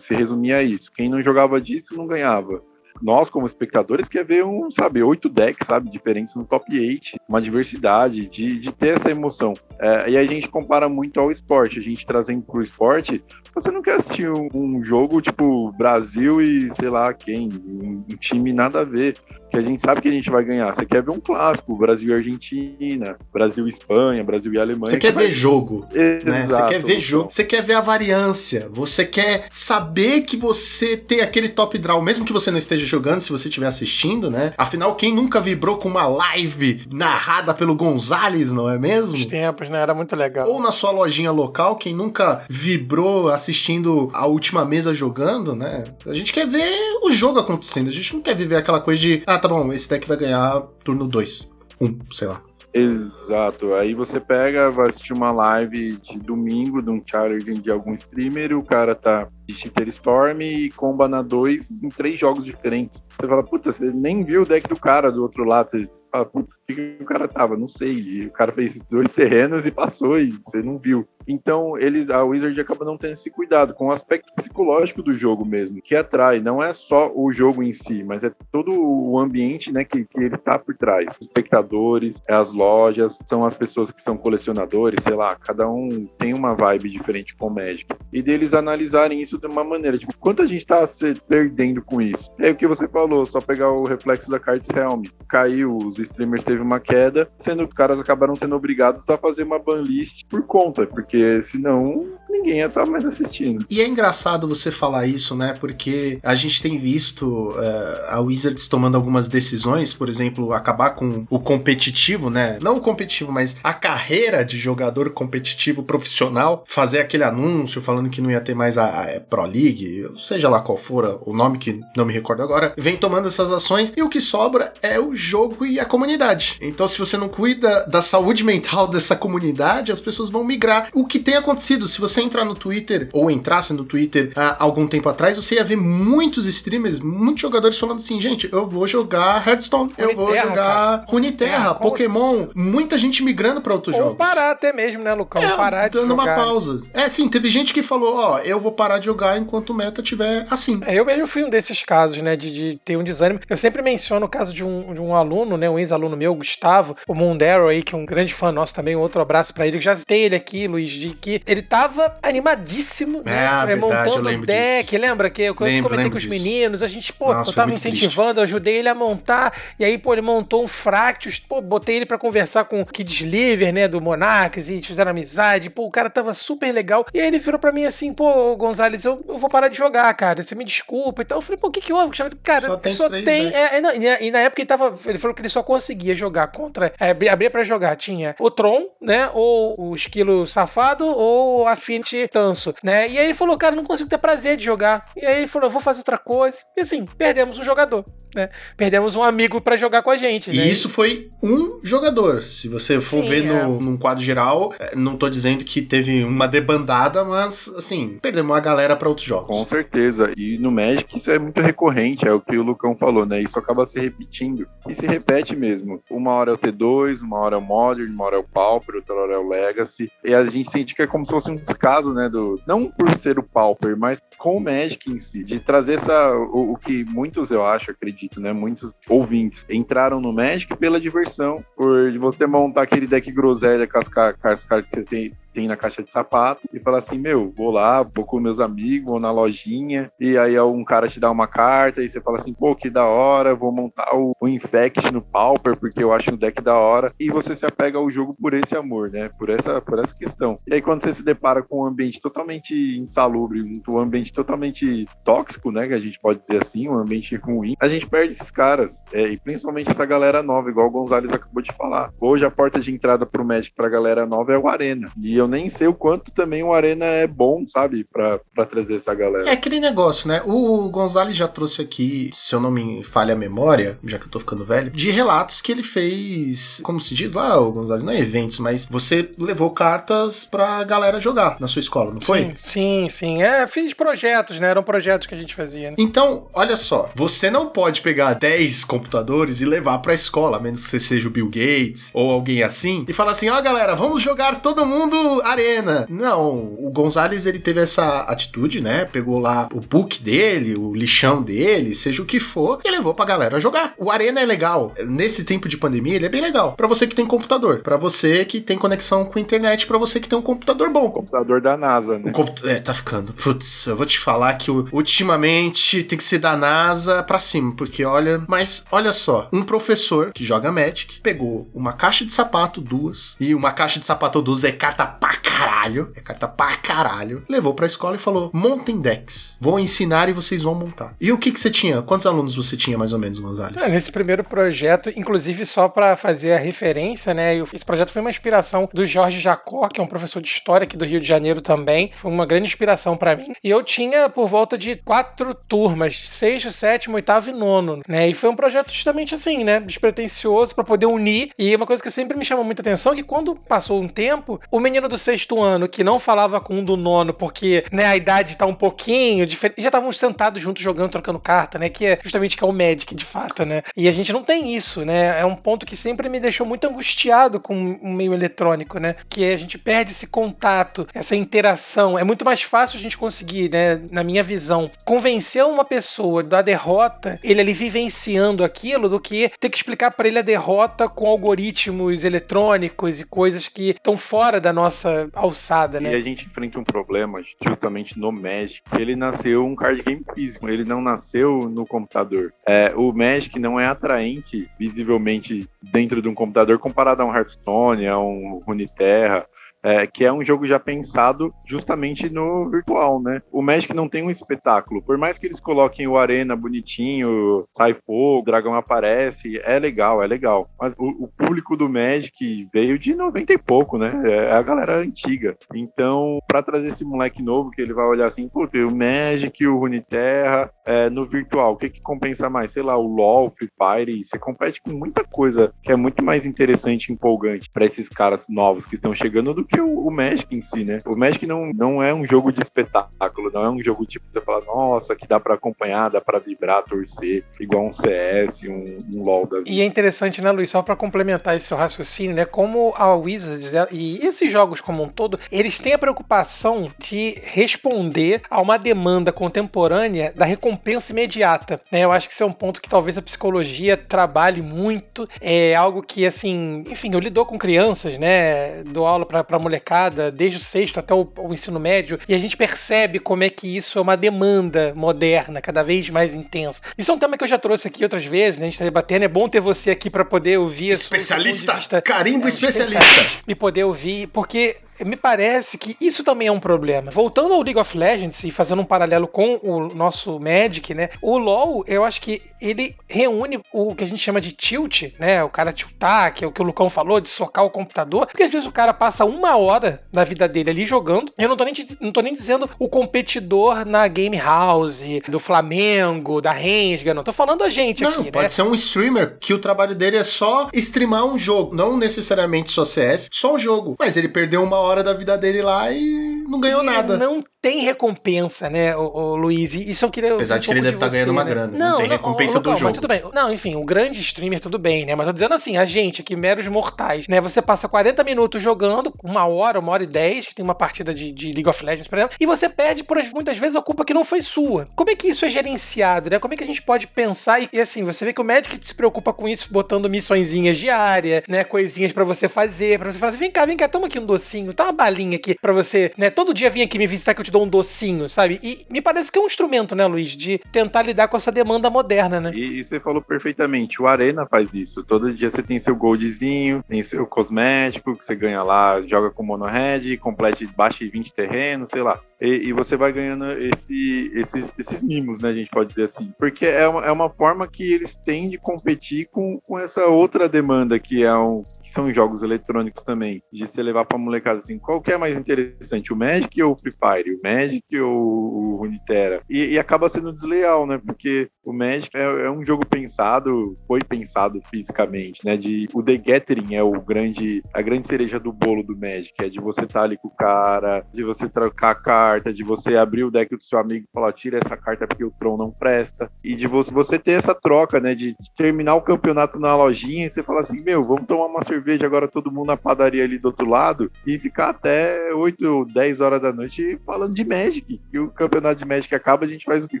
[0.00, 0.92] se resumia a isso.
[0.92, 2.62] Quem não jogava disso não ganhava
[3.02, 7.40] nós, como espectadores, quer ver um, sabe, oito decks, sabe, diferentes no top 8, uma
[7.40, 9.54] diversidade, de, de ter essa emoção.
[9.78, 13.22] É, e a gente compara muito ao esporte, a gente trazendo pro esporte,
[13.54, 18.16] você não quer assistir um, um jogo tipo Brasil e sei lá quem, um, um
[18.16, 19.16] time nada a ver,
[19.56, 20.74] que a gente sabe que a gente vai ganhar.
[20.74, 24.90] Você quer ver um clássico, Brasil e Argentina, Brasil e Espanha, Brasil e Alemanha.
[24.90, 25.84] Você quer vai- ver jogo.
[25.92, 26.18] né?
[26.20, 26.68] Você Exato.
[26.68, 31.48] quer ver jogo, você quer ver a variância, você quer saber que você tem aquele
[31.48, 34.52] top draw, mesmo que você não esteja jogando, se você estiver assistindo, né?
[34.58, 39.14] Afinal, quem nunca vibrou com uma live narrada pelo Gonzalez, não é mesmo?
[39.16, 39.80] Os tempos, né?
[39.80, 40.48] Era muito legal.
[40.48, 45.84] Ou na sua lojinha local, quem nunca vibrou assistindo a última mesa jogando, né?
[46.06, 46.66] A gente quer ver
[47.02, 47.88] o jogo acontecendo.
[47.88, 50.60] A gente não quer viver aquela coisa de, ah, tá bom, esse deck vai ganhar
[50.82, 51.52] turno 2.
[51.80, 52.42] Um, sei lá.
[52.72, 53.74] Exato.
[53.74, 58.50] Aí você pega, vai assistir uma live de domingo de um challenge de algum streamer,
[58.50, 63.04] e o cara tá de Cheater Storm e comba na 2 em três jogos diferentes.
[63.08, 65.70] Você fala, puta, você nem viu o deck do cara do outro lado.
[65.70, 67.56] Você fala, putz, o que que o cara tava?
[67.56, 67.92] Não sei.
[67.92, 71.06] E o cara fez dois terrenos e passou e você não viu.
[71.28, 75.44] Então, eles, a Wizard acaba não tendo esse cuidado com o aspecto psicológico do jogo
[75.44, 76.38] mesmo, que atrai.
[76.38, 80.20] Não é só o jogo em si, mas é todo o ambiente né, que, que
[80.20, 81.06] ele tá por trás.
[81.20, 86.06] Os espectadores, é as lojas, são as pessoas que são colecionadores, sei lá, cada um
[86.18, 87.86] tem uma vibe diferente com o Magic.
[88.12, 89.98] E deles analisarem isso isso de uma maneira.
[89.98, 92.30] Tipo, quanta gente tá se perdendo com isso?
[92.38, 95.04] É o que você falou, só pegar o reflexo da Cards Helm.
[95.28, 99.42] Caiu, os streamers teve uma queda, sendo que os caras acabaram sendo obrigados a fazer
[99.42, 103.64] uma banlist por conta, porque senão ninguém ia estar mais assistindo.
[103.68, 105.54] E é engraçado você falar isso, né?
[105.58, 111.26] Porque a gente tem visto eh, a Wizards tomando algumas decisões, por exemplo, acabar com
[111.30, 112.58] o competitivo, né?
[112.60, 118.20] Não o competitivo, mas a carreira de jogador competitivo profissional, fazer aquele anúncio falando que
[118.20, 121.80] não ia ter mais a, a Pro League, seja lá qual for o nome que
[121.96, 125.64] não me recordo agora, vem tomando essas ações e o que sobra é o jogo
[125.64, 126.58] e a comunidade.
[126.60, 130.88] Então, se você não cuida da saúde mental dessa comunidade, as pessoas vão migrar.
[130.94, 134.86] O que tem acontecido, se você entrar no Twitter ou entrasse no Twitter há algum
[134.86, 139.46] tempo atrás, você ia ver muitos streamers, muitos jogadores falando assim, gente, eu vou jogar
[139.46, 141.04] Hearthstone, eu vou jogar.
[141.08, 144.18] Runeterra, Pokémon, muita gente migrando pra outros Ou jogos.
[144.18, 145.42] parar até mesmo, né, Lucão?
[145.42, 146.36] É, parar de dando uma jogar.
[146.36, 146.82] pausa.
[146.92, 150.02] É, sim, teve gente que falou, ó, eu vou parar de jogar enquanto o meta
[150.02, 150.80] tiver assim.
[150.86, 153.40] É, eu mesmo fui um desses casos, né, de, de ter um desânimo.
[153.48, 156.96] Eu sempre menciono o caso de um, de um aluno, né, um ex-aluno meu, Gustavo,
[157.06, 159.76] o Mundero aí, que é um grande fã nosso também, um outro abraço pra ele.
[159.76, 164.28] Eu já citei ele aqui, Luiz, de que ele tava animadíssimo, É, né, verdade, montando
[164.28, 164.90] lembro deck.
[164.90, 165.02] disso.
[165.02, 166.34] Lembra que eu, Lembro, comentei lembro com os disso.
[166.34, 169.98] meninos, a gente, pô, Nossa, eu tava incentivando, eu ajudei ele a montar, e aí,
[169.98, 173.88] pô, ele montou um Fractus, pô, botei ele pra conversar com o Kid Sliver, né,
[173.88, 177.06] do Monarchs, e fizeram amizade, pô, o cara tava super legal.
[177.12, 180.12] E aí ele virou pra mim assim, pô, Gonzalez, eu, eu vou parar de jogar,
[180.14, 181.38] cara, você me desculpa e tal.
[181.38, 182.16] Eu falei, pô, o que que houve?
[182.42, 183.48] Cara, Só tem só tem.
[183.54, 184.94] é, é, não, e, na, época ele tava.
[185.06, 186.92] Ele falou que ele só conseguia jogar contra.
[186.98, 187.96] É, abria, pra jogar.
[187.96, 189.30] Tinha o Tron, né?
[189.34, 191.66] Ou o Esquilo Safado, ou o
[191.96, 193.08] Affinity Tanso, né?
[193.08, 195.06] E aí ele falou, cara, não consigo ter prazer de jogar.
[195.16, 196.58] E aí ele falou, eu vou fazer outra coisa.
[196.76, 198.50] E assim, perdemos um jogador, né?
[198.76, 200.56] Perdemos um amigo pra jogar com a gente, né?
[200.56, 202.42] E isso foi um jogador.
[202.42, 203.64] Se você for Sim, ver é.
[203.64, 208.50] no, num quadro geral, é, não tô dizendo que teve uma debandada, mas assim, perdemos
[208.50, 209.56] uma galera pra outros jogos.
[209.56, 210.32] Com certeza.
[210.36, 213.40] E no Magic isso é muito recorrente, é o que o Lucão falou, né?
[213.40, 214.66] Isso acaba se repetindo.
[214.88, 216.02] E se repete mesmo.
[216.10, 218.96] Uma hora é o T2, uma hora é o Modern, uma hora é o Pauper,
[218.96, 220.10] outra hora é o Legacy.
[220.24, 221.56] E a gente sente que é como se fosse um
[221.86, 222.28] descaso, né?
[222.28, 225.44] Do, não por ser o Pauper, mas com o Magic em si.
[225.44, 226.34] De trazer essa.
[226.34, 228.52] O, o que muitos, eu acho, acredito, né?
[228.52, 231.64] Muitos ouvintes entraram no Magic pela diversão.
[231.76, 236.12] Por você montar aquele deck groselha com as cartas que você tem na caixa de
[236.12, 240.36] sapato e falar assim, meu, vou lá, vou com meus amigos, vou na lojinha, e
[240.36, 243.54] aí um cara te dá uma carta, e você fala assim, pô, que da hora,
[243.54, 247.30] vou montar o, o Infect no Pauper, porque eu acho o deck da hora, e
[247.30, 250.56] você se apega ao jogo por esse amor, né, por essa, por essa questão.
[250.66, 255.70] E aí quando você se depara com um ambiente totalmente insalubre, um ambiente totalmente tóxico,
[255.70, 259.02] né, que a gente pode dizer assim, um ambiente ruim, a gente perde esses caras,
[259.12, 262.12] é, e principalmente essa galera nova, igual o Gonzalez acabou de falar.
[262.20, 265.48] Hoje a porta de entrada pro Magic pra galera nova é o Arena, e eu
[265.48, 269.48] nem sei o quanto também o Arena é bom, sabe, pra, pra trazer essa galera.
[269.48, 270.42] É aquele negócio, né?
[270.46, 274.30] O Gonzalez já trouxe aqui, se eu não me falha a memória, já que eu
[274.30, 278.12] tô ficando velho, de relatos que ele fez, como se diz lá, o Gonzalez, não
[278.12, 282.52] é eventos, mas você levou cartas pra galera jogar na sua escola, não foi?
[282.54, 283.42] Sim, sim, sim.
[283.42, 284.70] É, fiz projetos, né?
[284.70, 285.96] Eram projetos que a gente fazia, né?
[285.98, 290.84] Então, olha só, você não pode pegar 10 computadores e levar pra escola, a menos
[290.84, 294.22] que você seja o Bill Gates ou alguém assim, e falar assim: ó, galera, vamos
[294.22, 296.06] jogar todo mundo arena.
[296.08, 299.04] Não, o Gonzalez ele teve essa atitude, né?
[299.04, 303.24] Pegou lá o book dele, o lixão dele, seja o que for, e levou pra
[303.24, 303.94] galera jogar.
[303.98, 304.92] O arena é legal.
[305.06, 306.72] Nesse tempo de pandemia, ele é bem legal.
[306.72, 310.20] Pra você que tem computador, pra você que tem conexão com a internet, pra você
[310.20, 311.10] que tem um computador bom.
[311.10, 312.32] computador da NASA, né?
[312.64, 313.32] É, tá ficando.
[313.32, 318.04] Putz, eu vou te falar que ultimamente tem que ser da NASA pra cima, porque
[318.04, 318.42] olha.
[318.48, 323.54] Mas olha só, um professor que joga Magic pegou uma caixa de sapato, duas, e
[323.54, 327.86] uma caixa de sapato duas é carta pra caralho, é carta pra caralho, levou pra
[327.86, 331.14] escola e falou: montem decks, vou ensinar e vocês vão montar.
[331.20, 332.02] E o que que você tinha?
[332.02, 333.76] Quantos alunos você tinha mais ou menos, Gonzalez?
[333.76, 337.56] É, nesse primeiro projeto, inclusive só pra fazer a referência, né?
[337.72, 340.96] Esse projeto foi uma inspiração do Jorge Jacó, que é um professor de história aqui
[340.96, 342.10] do Rio de Janeiro também.
[342.14, 343.52] Foi uma grande inspiração pra mim.
[343.62, 348.28] E eu tinha por volta de quatro turmas, sexto, sétimo, oitavo e nono, né?
[348.28, 349.80] E foi um projeto justamente assim, né?
[349.80, 351.50] Despretensioso pra poder unir.
[351.58, 354.60] E uma coisa que sempre me chamou muita atenção é que quando passou um tempo,
[354.70, 358.16] o menino do sexto ano que não falava com um do nono porque, né, a
[358.16, 361.88] idade tá um pouquinho diferente, já estavam sentados juntos jogando, trocando carta, né?
[361.88, 363.82] Que é justamente que é o Magic, de fato, né?
[363.96, 365.40] E a gente não tem isso, né?
[365.40, 369.16] É um ponto que sempre me deixou muito angustiado com o meio eletrônico, né?
[369.28, 372.18] Que é a gente perde esse contato, essa interação.
[372.18, 376.62] É muito mais fácil a gente conseguir, né, na minha visão, convencer uma pessoa da
[376.62, 381.26] derrota, ele ali vivenciando aquilo, do que ter que explicar pra ele a derrota com
[381.26, 386.14] algoritmos eletrônicos e coisas que estão fora da nossa alçada, E né?
[386.14, 390.84] a gente enfrenta um problema justamente no Magic, ele nasceu um card game físico, ele
[390.84, 392.52] não nasceu no computador.
[392.66, 398.06] É, o Magic não é atraente visivelmente dentro de um computador comparado a um Hearthstone,
[398.06, 399.46] a um Runeterra,
[399.86, 403.40] é, que é um jogo já pensado justamente no virtual, né?
[403.52, 405.00] O Magic não tem um espetáculo.
[405.00, 410.20] Por mais que eles coloquem o Arena bonitinho, sai fogo, o dragão aparece, é legal,
[410.20, 410.68] é legal.
[410.80, 414.12] Mas o, o público do Magic veio de 90 e pouco, né?
[414.24, 415.56] É a galera antiga.
[415.72, 419.78] Então, pra trazer esse moleque novo, que ele vai olhar assim, pô, o Magic, o
[419.78, 422.70] Runeterra, é, no virtual, o que que compensa mais?
[422.70, 426.46] Sei lá, o LoL, Free Fire, você compete com muita coisa que é muito mais
[426.46, 430.54] interessante e empolgante pra esses caras novos que estão chegando do que o, o Magic
[430.54, 431.00] em si, né?
[431.04, 434.40] O Magic não, não é um jogo de espetáculo, não é um jogo tipo, você
[434.40, 439.22] fala, nossa, que dá pra acompanhar, dá pra vibrar, torcer, igual um CS, um, um
[439.24, 439.70] LoL da vida.
[439.70, 443.74] E é interessante, né, Luiz, só pra complementar esse seu raciocínio, né, como a Wizards
[443.74, 448.78] ela- e esses jogos como um todo, eles têm a preocupação de responder a uma
[448.78, 450.75] demanda contemporânea da recompensa
[451.12, 452.00] imediata, né?
[452.04, 456.02] Eu acho que isso é um ponto que talvez a psicologia trabalhe muito, é algo
[456.02, 460.60] que, assim, enfim, eu lido com crianças, né, dou aula pra, pra molecada, desde o
[460.60, 464.02] sexto até o, o ensino médio, e a gente percebe como é que isso é
[464.02, 466.82] uma demanda moderna, cada vez mais intensa.
[466.96, 468.66] Isso é um tema que eu já trouxe aqui outras vezes, né?
[468.66, 471.74] A gente tá debatendo, é bom ter você aqui pra poder ouvir Especialista!
[471.74, 473.40] vista- Carimbo é, especialista!
[473.46, 477.10] E poder ouvir, porque me parece que isso também é um problema.
[477.10, 481.08] Voltando ao League of Legends e fazendo um paralelo com o nosso Magic, né?
[481.20, 485.42] O LoL, eu acho que ele reúne o que a gente chama de tilt, né?
[485.42, 488.26] O cara tiltar, que é o que o Lucão falou, de socar o computador.
[488.26, 491.32] Porque às vezes o cara passa uma hora da vida dele ali jogando.
[491.36, 496.40] Eu não tô nem, não tô nem dizendo o competidor na Game House, do Flamengo,
[496.40, 497.22] da Rensga, não.
[497.22, 498.48] Tô falando a gente Não, aqui, pode né?
[498.48, 502.84] ser um streamer que o trabalho dele é só streamar um jogo, não necessariamente só
[502.84, 503.96] CS, só um jogo.
[503.98, 507.16] Mas ele perdeu uma hora da vida dele lá e não ganhou E nada.
[507.16, 509.74] Não tem recompensa, né, o, o Luiz?
[509.74, 510.34] Isso eu queria.
[510.34, 511.50] Apesar um de que ele deve tá você, ganhando uma né?
[511.50, 512.90] grana, não tem recompensa ô, do Lucão, jogo.
[512.90, 513.22] Mas tudo bem.
[513.34, 515.14] Não, enfim, o grande streamer, tudo bem, né?
[515.16, 517.40] Mas tô dizendo assim, a gente aqui, meros mortais, né?
[517.40, 521.12] Você passa 40 minutos jogando, uma hora, uma hora e dez, que tem uma partida
[521.12, 524.04] de, de League of Legends, por exemplo, e você perde por muitas vezes a culpa
[524.04, 524.88] que não foi sua.
[524.94, 526.38] Como é que isso é gerenciado, né?
[526.38, 527.60] Como é que a gente pode pensar?
[527.60, 531.42] E, e assim, você vê que o Magic se preocupa com isso, botando missõezinhas diárias,
[531.48, 531.64] né?
[531.64, 534.26] Coisinhas pra você fazer, pra você falar assim, vem cá, vem cá, toma aqui um
[534.26, 536.30] docinho, tá uma balinha aqui pra você, né?
[536.30, 538.60] Todo dia vem aqui me visitar que eu te dou um docinho, sabe?
[538.62, 541.88] E me parece que é um instrumento, né, Luiz, de tentar lidar com essa demanda
[541.90, 542.52] moderna, né?
[542.54, 545.02] E, e você falou perfeitamente, o Arena faz isso.
[545.02, 549.42] Todo dia você tem seu goldzinho, tem seu cosmético que você ganha lá, joga com
[549.42, 552.20] mono-red, complete, baixe 20 terrenos, sei lá.
[552.40, 556.32] E, e você vai ganhando esse- esses, esses mimos, né, a gente pode dizer assim.
[556.38, 560.48] Porque é uma, é uma forma que eles têm de competir com, com essa outra
[560.48, 561.62] demanda que é um
[561.96, 566.12] são jogos eletrônicos também, de você levar pra molecada assim, qual que é mais interessante,
[566.12, 567.34] o Magic ou o Free Fire?
[567.34, 569.38] O Magic ou o Runeterra?
[569.48, 571.00] E, e acaba sendo desleal, né?
[571.04, 575.56] Porque o Magic é, é um jogo pensado, foi pensado fisicamente, né?
[575.56, 579.48] De, o The Gathering é o grande, a grande cereja do bolo do Magic, é
[579.48, 583.24] de você estar ali com o cara, de você trocar a carta, de você abrir
[583.24, 586.30] o deck do seu amigo e falar, tira essa carta porque o Tron não presta,
[586.44, 588.14] e de você, você ter essa troca, né?
[588.14, 591.64] De, de terminar o campeonato na lojinha e você falar assim, meu, vamos tomar uma
[591.64, 596.20] cerveja agora todo mundo na padaria ali do outro lado e ficar até 8, 10
[596.20, 598.00] horas da noite falando de Magic.
[598.12, 600.00] E o campeonato de Magic acaba, a gente faz o quê?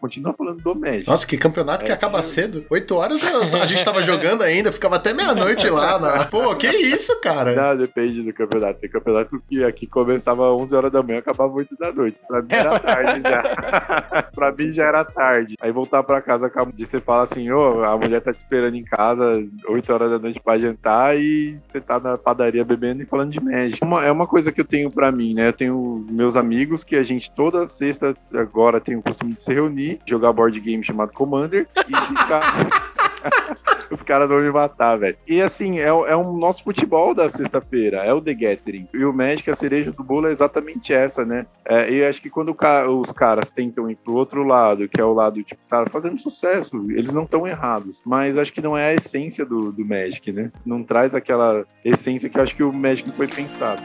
[0.00, 1.08] Continua falando do Magic.
[1.08, 2.64] Nossa, que campeonato que É, acaba eu- cedo.
[2.70, 5.98] Oito horas eu- a gente tava jogando ainda, ficava até meia-noite lá.
[5.98, 6.24] Na...
[6.26, 7.54] Pô, que isso, cara?
[7.54, 8.80] Não, depende do campeonato.
[8.80, 12.16] Tem campeonato que aqui começava 11 horas da manhã acabava 8 da noite.
[12.28, 13.42] Pra mim era tarde já.
[14.34, 15.56] pra mim já era tarde.
[15.60, 18.74] Aí voltar pra casa acaba de você fala assim: ô, a mulher tá te esperando
[18.76, 19.32] em casa
[19.68, 23.40] 8 horas da noite pra jantar e você tá na padaria bebendo e falando de
[23.40, 23.82] Magic.
[23.82, 25.48] Uma- é uma coisa que eu tenho pra mim, né?
[25.48, 29.52] Eu tenho meus amigos que a gente toda sexta agora tem o costume de se
[29.54, 32.40] reunir, jogar board game chamado Commander e ficar.
[33.90, 35.16] Os caras vão me matar, velho.
[35.26, 38.88] E assim, é, o- é um nosso futebol da sexta-feira, é o The Gathering.
[38.94, 41.44] E o Magic, a cereja do bolo é exatamente essa, né?
[41.64, 45.00] É, e acho que quando o ca- os caras tentam ir pro outro lado, que
[45.00, 48.00] é o lado, tipo, tá fazendo sucesso, eles não estão errados.
[48.06, 50.52] Mas acho que não é a essência do, do Magic, né?
[50.64, 53.82] Não traz aquela essência que eu acho que o Magic foi pensado.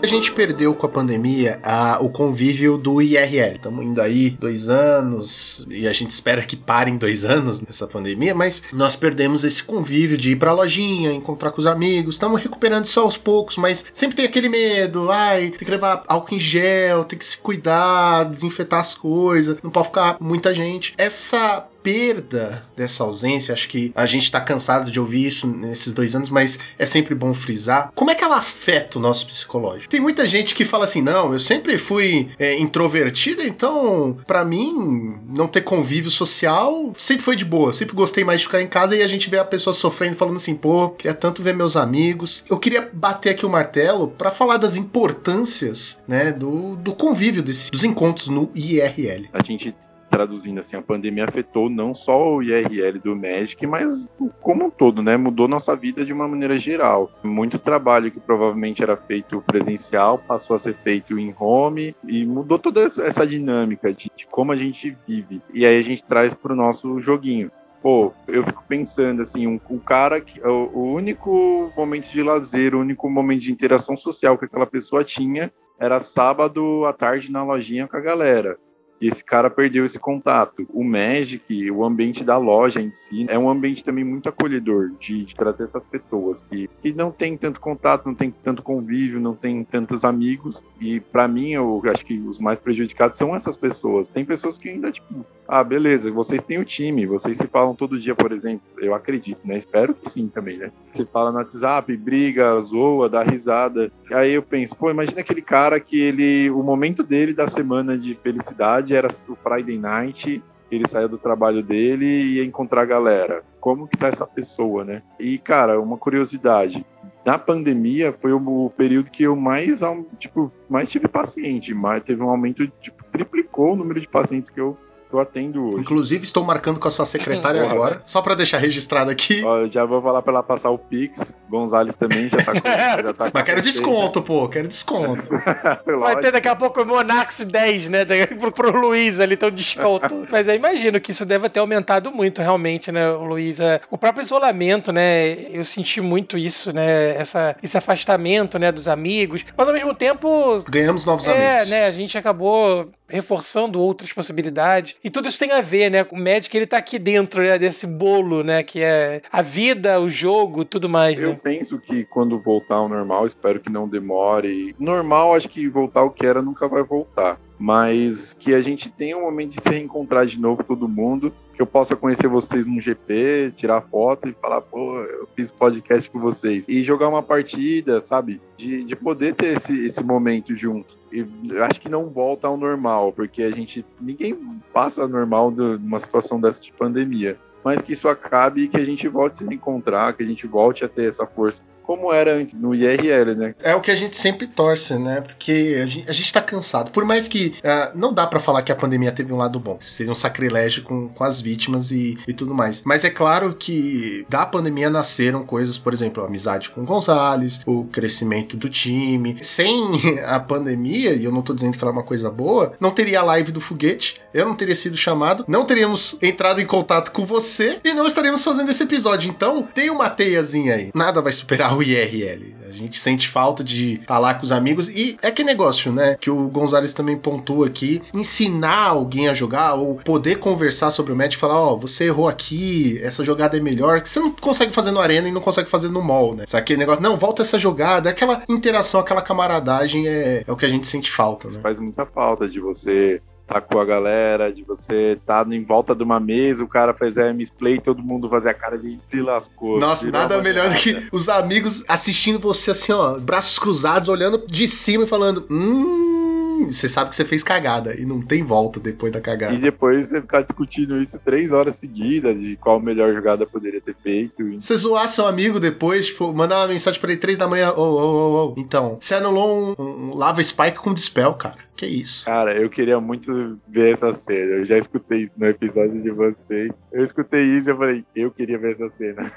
[0.00, 3.56] A gente perdeu com a pandemia a- o convívio do IRL.
[3.56, 8.32] Estamos indo aí dois anos e a gente espera que parem dois anos nessa pandemia,
[8.34, 12.14] mas nós perdemos esse convívio de ir pra lojinha, encontrar com os amigos.
[12.14, 15.10] Estamos recuperando isso aos poucos, mas sempre tem aquele medo.
[15.10, 19.70] Ai, tem que levar álcool em gel, tem que se cuidar, desinfetar as coisas, não
[19.70, 20.94] pode ficar muita gente.
[20.96, 26.14] Essa perda dessa ausência, acho que a gente tá cansado de ouvir isso nesses dois
[26.14, 27.90] anos, mas é sempre bom frisar.
[27.94, 29.88] Como é que ela afeta o nosso psicológico?
[29.88, 35.16] Tem muita gente que fala assim: não, eu sempre fui é, introvertida, então pra mim
[35.30, 38.94] não ter convívio social sempre foi de boa, sempre gostei mais de ficar em casa
[38.94, 42.44] e a gente vê a pessoa sofrendo, falando assim: pô, queria tanto ver meus amigos.
[42.50, 47.70] Eu queria bater aqui o martelo pra falar das importâncias, né, do, do convívio desse,
[47.70, 49.30] dos encontros no IRL.
[49.32, 49.74] A gente
[50.08, 54.08] traduzindo assim, a pandemia afetou não só o IRL do Magic, mas
[54.40, 55.16] como um todo, né?
[55.16, 57.10] Mudou nossa vida de uma maneira geral.
[57.22, 62.58] Muito trabalho que provavelmente era feito presencial passou a ser feito em home e mudou
[62.58, 65.40] toda essa dinâmica de, de como a gente vive.
[65.52, 67.50] E aí a gente traz para o nosso joguinho.
[67.80, 72.74] Pô, eu fico pensando assim, um, o cara que o, o único momento de lazer,
[72.74, 77.44] o único momento de interação social que aquela pessoa tinha era sábado à tarde na
[77.44, 78.58] lojinha com a galera.
[79.00, 80.66] E esse cara perdeu esse contato.
[80.72, 85.24] O Magic, o ambiente da loja em si, é um ambiente também muito acolhedor de,
[85.24, 89.34] de trazer essas pessoas que, que não tem tanto contato, não tem tanto convívio, não
[89.34, 90.62] tem tantos amigos.
[90.80, 94.08] E para mim, eu acho que os mais prejudicados são essas pessoas.
[94.08, 97.98] Tem pessoas que ainda, tipo, ah, beleza, vocês têm o time, vocês se falam todo
[97.98, 98.62] dia, por exemplo.
[98.78, 99.58] Eu acredito, né?
[99.58, 100.72] Espero que sim também, né?
[100.92, 103.90] Se fala no WhatsApp, briga, zoa, dá risada.
[104.10, 108.14] Aí eu penso, pô, imagina aquele cara que ele, o momento dele da semana de
[108.16, 113.42] felicidade era o Friday Night, ele saía do trabalho dele e ia encontrar a galera.
[113.60, 115.02] Como que tá essa pessoa, né?
[115.18, 116.84] E, cara, uma curiosidade.
[117.24, 119.80] Na pandemia foi o período que eu mais,
[120.18, 124.60] tipo, mais tive paciente, mas teve um aumento, tipo, triplicou o número de pacientes que
[124.60, 124.76] eu
[125.12, 125.80] eu atendo hoje.
[125.80, 129.42] Inclusive, estou marcando com a sua secretária agora, só pra deixar registrado aqui.
[129.44, 131.32] Ó, eu já vou falar pra ela passar o Pix.
[131.48, 132.58] Gonzalez também já tá com.
[133.06, 135.32] já tá com Mas quero desconto, pô, quero desconto.
[135.32, 135.78] né?
[135.98, 138.04] Vai ter daqui a pouco o Monax 10, né?
[138.38, 140.26] Pro, pro Luiz ali, então desconto.
[140.30, 143.60] Mas eu imagino que isso deve ter aumentado muito, realmente, né, Luiz?
[143.60, 145.32] É, O próprio isolamento, né?
[145.50, 147.16] Eu senti muito isso, né?
[147.16, 149.44] Essa, esse afastamento, né, dos amigos.
[149.56, 150.62] Mas ao mesmo tempo.
[150.68, 151.70] Ganhamos novos É, amigos.
[151.70, 151.86] né?
[151.86, 154.96] A gente acabou reforçando outras possibilidades.
[155.02, 156.06] E tudo isso tem a ver, né?
[156.10, 158.62] O Magic, ele tá aqui dentro né, desse bolo, né?
[158.62, 161.40] Que é a vida, o jogo, tudo mais, Eu né?
[161.42, 164.74] penso que quando voltar ao normal, espero que não demore.
[164.78, 167.40] Normal, acho que voltar o que era nunca vai voltar.
[167.58, 171.32] Mas que a gente tenha um momento de se reencontrar de novo, todo mundo.
[171.58, 176.08] Que eu possa conhecer vocês num GP, tirar foto e falar, pô, eu fiz podcast
[176.08, 176.68] com vocês.
[176.68, 178.40] E jogar uma partida, sabe?
[178.56, 180.96] De, de poder ter esse, esse momento junto.
[181.10, 181.26] E
[181.62, 183.84] acho que não volta ao normal, porque a gente.
[184.00, 184.38] Ninguém
[184.72, 188.84] passa normal de uma situação dessa de pandemia mas que isso acabe e que a
[188.84, 192.34] gente volte a se encontrar, que a gente volte a ter essa força, como era
[192.34, 193.54] antes no IRL, né?
[193.62, 195.22] É o que a gente sempre torce, né?
[195.22, 196.90] Porque a gente, a gente tá cansado.
[196.90, 199.78] Por mais que ah, não dá pra falar que a pandemia teve um lado bom.
[199.80, 202.82] Seria um sacrilégio com, com as vítimas e, e tudo mais.
[202.84, 207.62] Mas é claro que da pandemia nasceram coisas, por exemplo, a amizade com o Gonzalez,
[207.64, 209.38] o crescimento do time.
[209.40, 209.92] Sem
[210.26, 213.20] a pandemia, e eu não tô dizendo que ela é uma coisa boa, não teria
[213.20, 217.24] a live do foguete, eu não teria sido chamado, não teríamos entrado em contato com
[217.24, 219.30] você e não estaríamos fazendo esse episódio.
[219.30, 220.90] Então, tem uma teiazinha aí.
[220.94, 222.54] Nada vai superar o IRL.
[222.68, 224.88] A gente sente falta de estar lá com os amigos.
[224.88, 226.16] E é que negócio, né?
[226.20, 228.02] Que o Gonzalez também pontua aqui.
[228.12, 232.28] Ensinar alguém a jogar ou poder conversar sobre o match e falar: Ó, você errou
[232.28, 234.00] aqui, essa jogada é melhor.
[234.00, 236.44] Que você não consegue fazer no Arena e não consegue fazer no mall, né?
[236.46, 237.02] Sabe aquele negócio?
[237.02, 238.10] Não, volta essa jogada.
[238.10, 241.60] Aquela interação, aquela camaradagem é, é o que a gente sente falta, né?
[241.60, 246.02] Faz muita falta de você tá com a galera, de você tá em volta de
[246.02, 249.80] uma mesa, o cara faz misplay, todo mundo fazer a cara de se lascou.
[249.80, 254.68] Nossa, nada melhor do que os amigos assistindo você assim, ó, braços cruzados, olhando de
[254.68, 256.17] cima e falando: Hum,
[256.66, 259.56] você sabe que você fez cagada e não tem volta depois da E cagada.
[259.56, 264.60] depois você ficar discutindo isso três horas seguidas, de qual melhor jogada poderia ter feito.
[264.60, 267.80] Você zoar seu amigo depois, tipo, mandar uma mensagem pra ele três da manhã, ô,
[267.82, 268.54] ô, ô, ô.
[268.58, 271.56] Então, você anulou um, um lava spike com dispel, cara.
[271.76, 272.24] Que isso?
[272.24, 274.56] Cara, eu queria muito ver essa cena.
[274.56, 276.72] Eu já escutei isso no episódio de vocês.
[276.92, 279.30] Eu escutei isso e eu falei, eu queria ver essa cena.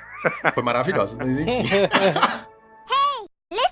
[0.53, 1.17] Foi maravilhosa.
[1.19, 1.63] Mas enfim.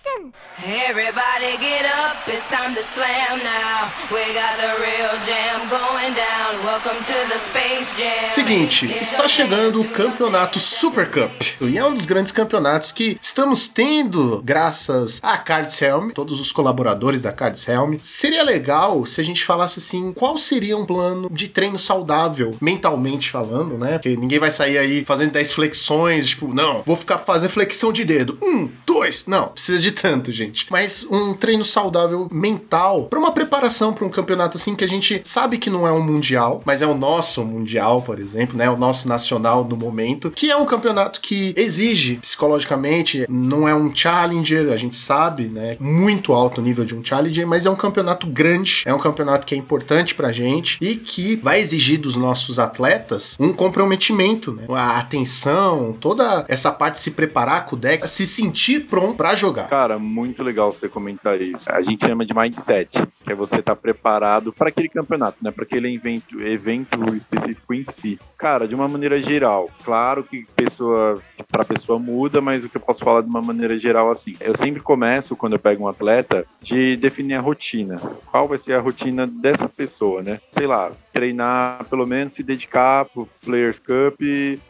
[0.09, 0.33] Listen!
[0.61, 3.89] Everybody get up, it's time to slam now.
[4.11, 6.63] We got the real jam going down.
[6.65, 8.27] Welcome to the Space Jam.
[8.27, 11.31] Seguinte, está chegando o campeonato Super Cup.
[11.61, 16.51] E é um dos grandes campeonatos que estamos tendo graças a Cards Helm, todos os
[16.51, 17.95] colaboradores da Cards Helm.
[18.01, 23.31] Seria legal se a gente falasse assim, qual seria um plano de treino saudável, mentalmente
[23.31, 23.93] falando, né?
[23.93, 28.03] Porque ninguém vai sair aí fazendo 10 flexões, tipo, não, vou ficar fazendo flexão de
[28.03, 28.37] dedo.
[28.43, 29.25] Um, dois.
[29.25, 30.67] Não, precisa de tanto, gente.
[30.69, 35.21] Mas um treino saudável mental para uma preparação para um campeonato assim que a gente
[35.23, 38.69] sabe que não é um mundial, mas é o nosso mundial, por exemplo, né?
[38.69, 43.93] O nosso nacional no momento, que é um campeonato que exige psicologicamente, não é um
[43.93, 45.75] challenger, a gente sabe, né?
[45.79, 49.55] Muito alto nível de um challenger, mas é um campeonato grande, é um campeonato que
[49.55, 54.63] é importante pra gente e que vai exigir dos nossos atletas um comprometimento, né?
[54.69, 59.35] A atenção, toda essa parte de se preparar com o deck, se sentir pronto pra
[59.35, 59.67] jogar.
[59.69, 61.71] Cara, muito legal você comentar isso.
[61.71, 62.89] A gente chama de mindset,
[63.23, 65.51] que é você estar preparado para aquele campeonato, né?
[65.51, 68.19] Para aquele evento, evento específico em si.
[68.37, 71.21] Cara, de uma maneira geral, claro que pessoa
[71.51, 74.35] para pessoa muda, mas o que eu posso falar de uma maneira geral assim.
[74.39, 77.97] Eu sempre começo quando eu pego um atleta de definir a rotina.
[78.29, 80.39] Qual vai ser a rotina dessa pessoa, né?
[80.51, 84.21] Sei lá, treinar, pelo menos se dedicar pro Players Cup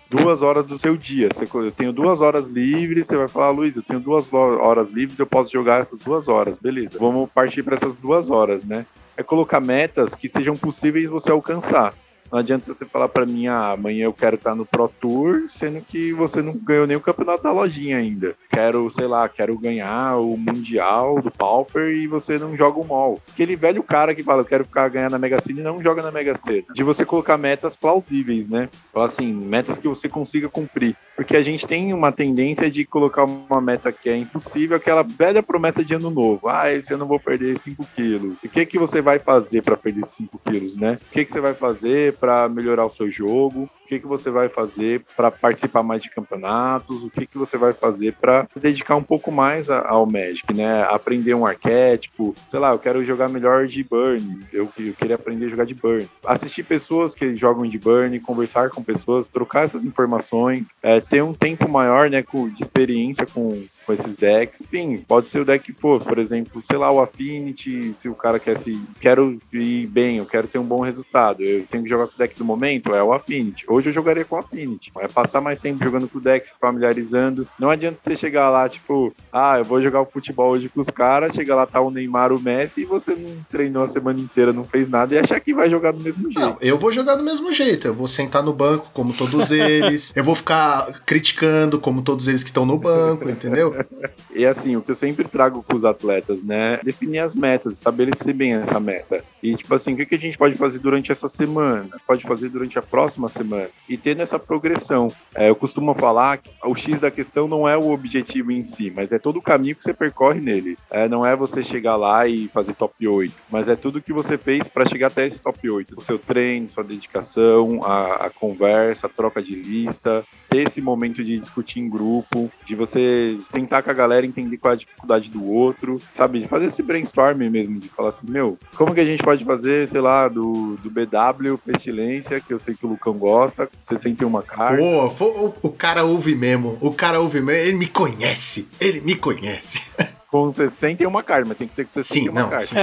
[0.09, 1.29] duas horas do seu dia.
[1.31, 5.19] Você, eu tenho duas horas livres, você vai falar, Luiz, eu tenho duas horas livres,
[5.19, 6.97] eu posso jogar essas duas horas, beleza.
[6.99, 8.85] Vamos partir para essas duas horas, né?
[9.15, 11.93] É colocar metas que sejam possíveis você alcançar.
[12.31, 15.81] Não adianta você falar para mim, ah, amanhã eu quero estar no Pro Tour, sendo
[15.81, 18.35] que você não ganhou nem o campeonato da lojinha ainda.
[18.49, 23.19] Quero, sei lá, quero ganhar o Mundial do Pauper e você não joga o mall.
[23.33, 26.01] Aquele velho cara que fala, eu quero ficar ganhando na Mega Sena e não joga
[26.01, 26.63] na Mega Sena.
[26.73, 28.69] De você colocar metas plausíveis, né?
[28.93, 30.95] Falar assim, metas que você consiga cumprir.
[31.15, 35.43] Porque a gente tem uma tendência de colocar uma meta que é impossível, aquela velha
[35.43, 36.47] promessa de ano novo.
[36.47, 38.43] Ah, esse ano eu vou perder 5 quilos.
[38.43, 40.93] O que, que você vai fazer para perder 5 quilos, né?
[40.93, 43.69] O que, que você vai fazer para melhorar o seu jogo?
[43.89, 47.03] Que, que você vai fazer para participar mais de campeonatos?
[47.03, 50.53] O que, que você vai fazer para se dedicar um pouco mais a- ao Magic,
[50.55, 50.83] né?
[50.83, 52.35] Aprender um arquétipo.
[52.51, 54.41] Sei lá, eu quero jogar melhor de Burn.
[54.53, 56.07] Eu, eu queria aprender a jogar de Burn.
[56.23, 61.33] Assistir pessoas que jogam de Burn, conversar com pessoas, trocar essas informações, é, ter um
[61.33, 64.61] tempo maior, né, com, de experiência com, com esses decks.
[64.61, 68.13] Enfim, pode ser o deck que for, por exemplo, sei lá, o Affinity, se o
[68.13, 68.79] cara quer se.
[69.01, 71.43] Quero ir bem, eu quero ter um bom resultado.
[71.43, 73.65] Eu tenho que jogar com o deck do momento, é o Affinity.
[73.79, 74.91] Hoje eu jogaria com o Affinity.
[74.99, 77.47] É passar mais tempo jogando com o deck, se familiarizando.
[77.57, 80.89] Não adianta você chegar lá, tipo, ah, eu vou jogar o futebol hoje com os
[80.89, 84.51] caras, chega lá, tá o Neymar, o Messi, e você não treinou a semana inteira,
[84.51, 86.39] não fez nada, e achar que vai jogar do mesmo jeito.
[86.41, 87.87] Não, eu vou jogar do mesmo jeito.
[87.87, 90.13] Eu vou sentar no banco, como todos eles.
[90.13, 93.73] eu vou ficar criticando, como todos eles que estão no banco, entendeu?
[94.31, 96.79] E assim, o que eu sempre trago com os atletas, né?
[96.83, 99.23] Definir as metas, estabelecer bem essa meta.
[99.41, 101.89] E, tipo assim, o que a gente pode fazer durante essa semana?
[102.07, 103.68] Pode fazer durante a próxima semana.
[103.87, 105.11] E tendo essa progressão.
[105.35, 108.91] É, eu costumo falar que o X da questão não é o objetivo em si,
[108.95, 110.77] mas é todo o caminho que você percorre nele.
[110.89, 114.37] É, não é você chegar lá e fazer top 8, mas é tudo que você
[114.37, 115.95] fez para chegar até esse top 8.
[115.97, 121.23] O seu treino, sua dedicação, a, a conversa, a troca de lista, ter esse momento
[121.23, 125.29] de discutir em grupo, de você sentar com a galera, entender qual é a dificuldade
[125.29, 126.39] do outro, sabe?
[126.39, 129.87] De fazer esse brainstorm mesmo, de falar assim, meu, como que a gente pode fazer,
[129.87, 135.17] sei lá, do, do BW Pestilência, que eu sei que o Lucão gosta, 61 cartas.
[135.17, 136.77] Pô, o, o cara ouve mesmo.
[136.81, 137.67] O cara ouve mesmo.
[137.67, 138.67] Ele me conhece.
[138.79, 139.81] Ele me conhece.
[140.31, 142.49] Com 61 cartas, mas tem que ser com 61 Sim, não.
[142.49, 142.69] cartas.
[142.69, 142.75] Sim.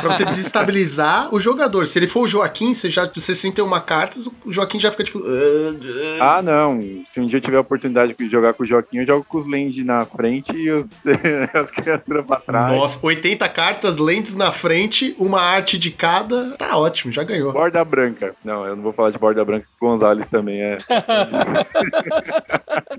[0.00, 1.84] pra você desestabilizar o jogador.
[1.86, 5.18] Se ele for o Joaquim, você já 61 cartas, o Joaquim já fica tipo.
[5.20, 5.74] "Ah,
[6.20, 6.36] ah".
[6.38, 6.80] Ah, não.
[7.12, 9.38] Se um dia eu tiver a oportunidade de jogar com o Joaquim, eu jogo com
[9.38, 10.90] os Land na frente e os,
[11.52, 12.76] as criaturas pra trás.
[12.76, 16.52] Nossa, 80 cartas, lentes na frente, uma arte de cada.
[16.52, 17.52] Tá ótimo, já ganhou.
[17.52, 18.32] Borda branca.
[18.44, 20.78] Não, eu não vou falar de borda branca, que o Gonzalez também é.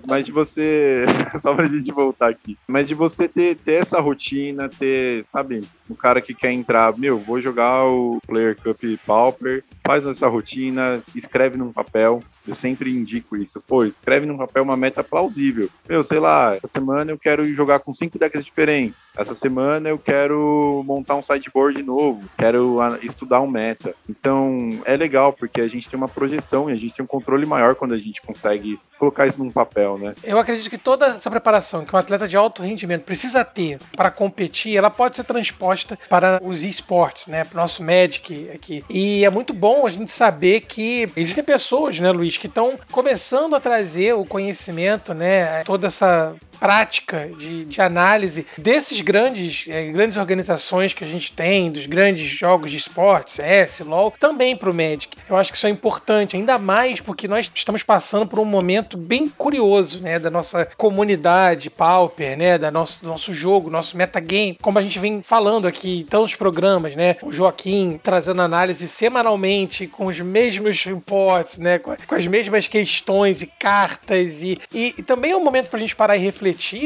[0.08, 1.06] Mas de você.
[1.40, 2.58] Só pra gente voltar aqui.
[2.68, 7.20] Mas de você ter, ter essa rotina, ter, sabe, um cara que quer entrar, meu,
[7.20, 12.22] vou jogar o Player Cup Pauper, faz essa rotina, escreve num papel.
[12.46, 13.64] Eu sempre indico isso.
[13.66, 15.70] Pô, escreve num papel uma meta plausível.
[15.88, 18.98] Meu, sei lá, essa semana eu quero jogar com cinco decks diferentes.
[19.18, 22.24] Essa semana eu quero montar um sideboard novo.
[22.38, 23.96] Quero estudar um meta.
[24.10, 27.46] Então, é legal, porque a gente tem uma projeção e a gente tem um controle
[27.46, 30.14] maior quando a gente consegue colocar isso num papel, né?
[30.24, 34.12] Eu acredito que toda essa preparação que um atleta de alto rendimento precisa ter para
[34.12, 35.73] competir, ela pode ser transposta
[36.10, 37.44] para os esportes, né?
[37.44, 38.84] Para o nosso Magic aqui.
[38.90, 42.78] E é muito bom bom a gente saber que existem pessoas, né, Luiz, que estão
[42.92, 49.92] começando a trazer o conhecimento, né, toda essa prática de, de análise desses grandes, eh,
[49.92, 54.70] grandes organizações que a gente tem, dos grandes jogos de esportes, CS, LoL, também para
[54.70, 55.18] o Magic.
[55.30, 58.98] Eu acho que isso é importante, ainda mais porque nós estamos passando por um momento
[58.98, 64.58] bem curioso, né, da nossa comunidade Pauper, né, da nosso, do nosso jogo, nosso metagame,
[64.62, 69.88] como a gente vem falando aqui em tantos programas, né, o Joaquim trazendo análise semanalmente
[69.88, 75.04] com os mesmos reports, né, com, com as mesmas questões e cartas e, e, e
[75.04, 76.43] também é um momento para a gente parar e refletir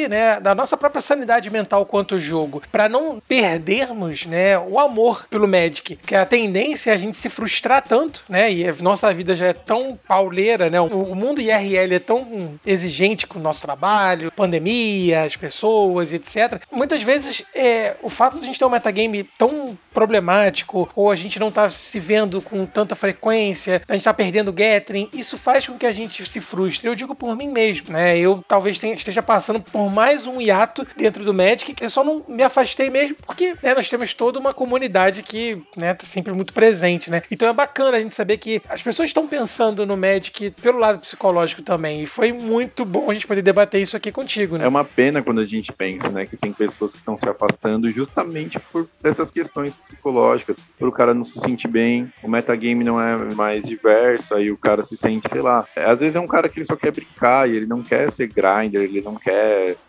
[0.07, 5.47] né, da nossa própria sanidade mental quanto jogo, para não perdermos, né, o amor pelo
[5.47, 9.35] Magic, que a tendência é a gente se frustrar tanto, né, e a nossa vida
[9.35, 13.61] já é tão pauleira, né, o, o mundo IRL é tão exigente com o nosso
[13.61, 16.61] trabalho, pandemia, as pessoas, etc.
[16.71, 21.15] Muitas vezes é, o fato de a gente ter um metagame tão problemático, ou a
[21.15, 25.67] gente não tá se vendo com tanta frequência, a gente tá perdendo Gathering, isso faz
[25.67, 26.87] com que a gente se frustre.
[26.87, 28.17] Eu digo por mim mesmo, né?
[28.17, 32.23] Eu talvez tenha, esteja passando por mais um hiato dentro do Magic, eu só não
[32.27, 36.53] me afastei mesmo, porque né, nós temos toda uma comunidade que né, tá sempre muito
[36.53, 37.21] presente, né?
[37.31, 40.99] Então é bacana a gente saber que as pessoas estão pensando no Magic pelo lado
[40.99, 42.03] psicológico também.
[42.03, 44.65] E foi muito bom a gente poder debater isso aqui contigo, né?
[44.65, 47.89] É uma pena quando a gente pensa, né, que tem pessoas que estão se afastando
[47.91, 53.01] justamente por essas questões psicológicas, por o cara não se sentir bem, o metagame não
[53.01, 55.65] é mais diverso, aí o cara se sente, sei lá.
[55.75, 58.27] Às vezes é um cara que ele só quer brincar e ele não quer ser
[58.27, 59.36] grinder, ele não quer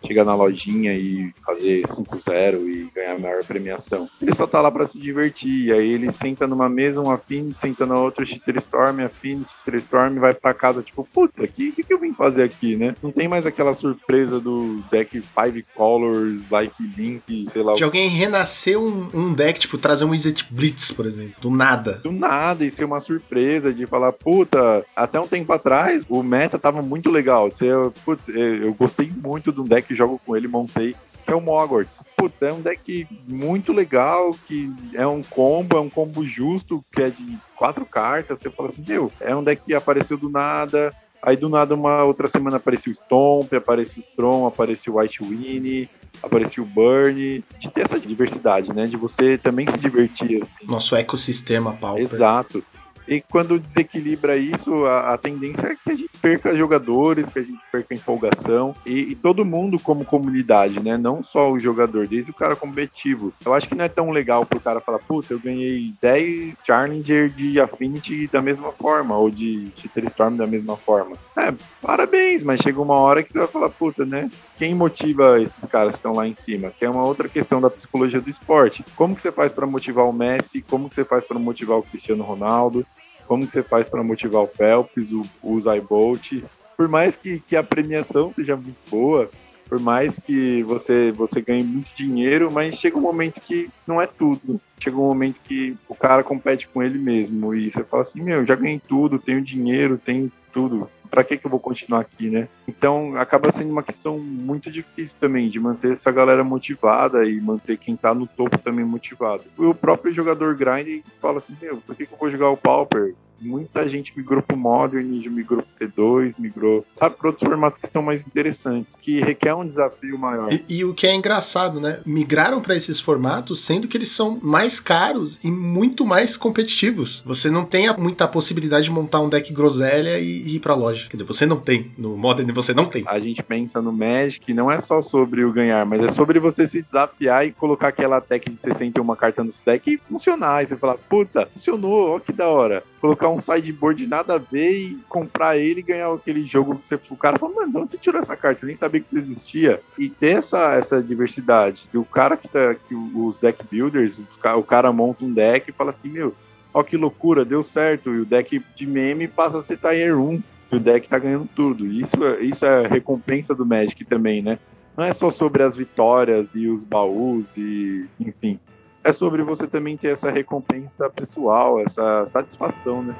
[0.04, 4.08] chegar na lojinha e fazer 5-0 e ganhar a maior premiação.
[4.20, 7.54] Ele só tá lá para se divertir, e aí ele senta numa mesa, um afim,
[7.58, 8.24] senta na outra,
[8.58, 9.44] Storm, afim,
[9.74, 12.94] Storm, vai pra casa, tipo, puta, o que, que, que eu vim fazer aqui, né?
[13.02, 17.74] Não tem mais aquela surpresa do deck Five Colors, Life Link, sei lá.
[17.74, 22.00] De alguém renascer um, um deck, tipo, trazer um Izzet Blitz, por exemplo, do nada.
[22.02, 26.58] Do nada, e ser uma surpresa de falar, puta, até um tempo atrás o meta
[26.58, 27.50] tava muito legal.
[27.50, 27.66] Você,
[28.04, 31.40] putz, eu gostei muito de um deck que jogo com ele, montei, que é o
[31.40, 32.02] Mogwarts.
[32.16, 37.02] Putz, é um deck muito legal, que é um combo, é um combo justo, que
[37.02, 38.38] é de quatro cartas.
[38.38, 40.94] Você fala assim, meu, é um deck que apareceu do nada.
[41.20, 45.22] Aí do nada, uma outra semana apareceu o Stomp, apareceu o Tron, apareceu o White
[45.22, 45.90] Winnie,
[46.22, 47.44] apareceu o Burn.
[47.58, 48.86] De ter essa diversidade, né?
[48.86, 50.54] De você também se divertir, assim.
[50.64, 52.04] Nosso ecossistema, Pauper.
[52.04, 52.62] Exato.
[53.08, 57.42] E quando desequilibra isso, a, a, tendência é que a gente perca jogadores, que a
[57.42, 60.98] gente perca empolgação e, e, todo mundo como comunidade, né?
[60.98, 63.32] Não só o jogador, desde o cara competitivo.
[63.44, 67.30] Eu acho que não é tão legal pro cara falar, puta, eu ganhei 10 Challenger
[67.30, 69.72] de Affinity da mesma forma, ou de
[70.18, 71.16] Storm da mesma forma.
[71.34, 74.30] É, parabéns, mas chega uma hora que você vai falar, puta, né?
[74.58, 76.70] Quem motiva esses caras que estão lá em cima?
[76.70, 78.84] Que é uma outra questão da psicologia do esporte.
[78.96, 80.60] Como que você faz para motivar o Messi?
[80.60, 82.84] Como que você faz para motivar o Cristiano Ronaldo?
[83.28, 86.42] Como que você faz para motivar o Phelps, o, o Bolt.
[86.76, 89.28] Por mais que, que a premiação seja muito boa,
[89.68, 94.06] por mais que você, você ganhe muito dinheiro, mas chega um momento que não é
[94.06, 94.58] tudo.
[94.80, 98.46] Chega um momento que o cara compete com ele mesmo e você fala assim, meu,
[98.46, 100.88] já ganhei tudo, tenho dinheiro, tenho tudo.
[101.10, 102.48] Para que que eu vou continuar aqui, né?
[102.66, 107.78] Então acaba sendo uma questão muito difícil também de manter essa galera motivada e manter
[107.78, 109.44] quem tá no topo também motivado.
[109.56, 113.14] O próprio jogador grind fala assim, meu, por que que eu vou jogar o Pauper?
[113.40, 118.02] Muita gente migrou pro Modern, migrou pro T2, migrou, sabe, para outros formatos que estão
[118.02, 120.52] mais interessantes, que requer um desafio maior.
[120.52, 122.00] E, e o que é engraçado, né?
[122.04, 127.22] Migraram para esses formatos, sendo que eles são mais caros e muito mais competitivos.
[127.26, 131.08] Você não tem muita possibilidade de montar um deck groselha e, e ir pra loja.
[131.08, 131.90] Quer dizer, você não tem.
[131.96, 133.04] No Modern você não tem.
[133.06, 136.66] A gente pensa no Magic, não é só sobre o ganhar, mas é sobre você
[136.66, 140.62] se desafiar e colocar aquela tech de 61 carta no deck e funcionar.
[140.62, 142.82] E você falar, puta, funcionou, ó que da hora.
[143.00, 146.98] Colocar um sideboard nada a ver e comprar ele e ganhar aquele jogo que você.
[147.10, 148.64] O cara fala, mano, onde você tirou essa carta?
[148.64, 149.80] Eu nem sabia que isso existia.
[149.98, 151.88] E ter essa, essa diversidade.
[151.92, 152.74] E o cara que tá.
[152.74, 156.34] Que os deck builders, o cara monta um deck e fala assim, meu,
[156.72, 158.14] ó que loucura, deu certo.
[158.14, 160.42] E o deck de meme passa a ser Tier 1.
[160.70, 161.86] E o deck tá ganhando tudo.
[161.86, 164.58] Isso, isso é recompensa do Magic também, né?
[164.96, 168.58] Não é só sobre as vitórias e os baús e, enfim,
[169.04, 173.14] é sobre você também ter essa recompensa pessoal, essa satisfação, né?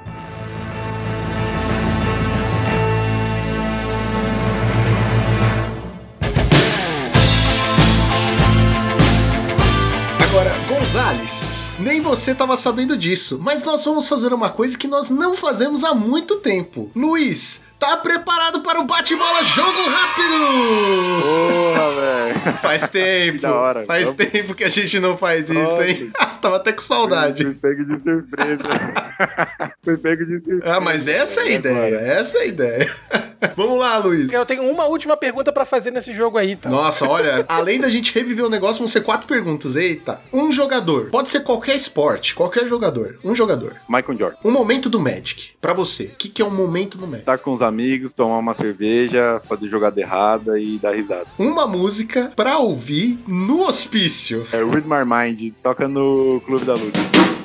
[10.90, 15.10] Agora, Gonzales, nem você tava sabendo disso, mas nós vamos fazer uma coisa que nós
[15.10, 16.90] não fazemos há muito tempo.
[16.96, 21.22] Luiz, tá preparado para o bate-bola jogo rápido?
[21.22, 22.58] Porra, velho.
[22.62, 23.42] Faz tempo.
[23.42, 23.84] Da hora.
[23.84, 26.10] Faz tempo que a gente não faz isso, hein?
[26.40, 27.44] Tava até com saudade.
[27.44, 28.62] Fui pego de surpresa.
[29.84, 30.76] Fui pego de surpresa.
[30.76, 32.12] Ah, mas essa é a ideia, Agora.
[32.12, 32.96] essa é a ideia.
[33.56, 34.32] Vamos lá, Luiz.
[34.32, 36.70] Eu tenho uma última pergunta pra fazer nesse jogo aí, então.
[36.70, 39.76] Nossa, olha, além da gente reviver o negócio, vão ser quatro perguntas.
[39.76, 40.20] Eita.
[40.32, 41.08] Um jogador.
[41.10, 43.18] Pode ser qualquer esporte, qualquer jogador.
[43.24, 43.76] Um jogador.
[43.88, 44.38] Michael Jordan.
[44.44, 45.50] Um momento do Magic.
[45.60, 46.04] Pra você.
[46.04, 47.20] O que, que é um momento do Magic?
[47.20, 51.26] Estar com os amigos, tomar uma cerveja, fazer jogada errada e dar risada.
[51.38, 54.46] Uma música pra ouvir no hospício.
[54.52, 57.37] É Read My Mind, toca no Clube da Luta.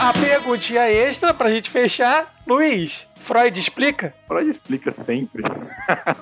[0.00, 2.32] A perguntinha extra pra gente fechar.
[2.46, 4.14] Luiz, Freud explica?
[4.26, 5.42] Freud explica sempre.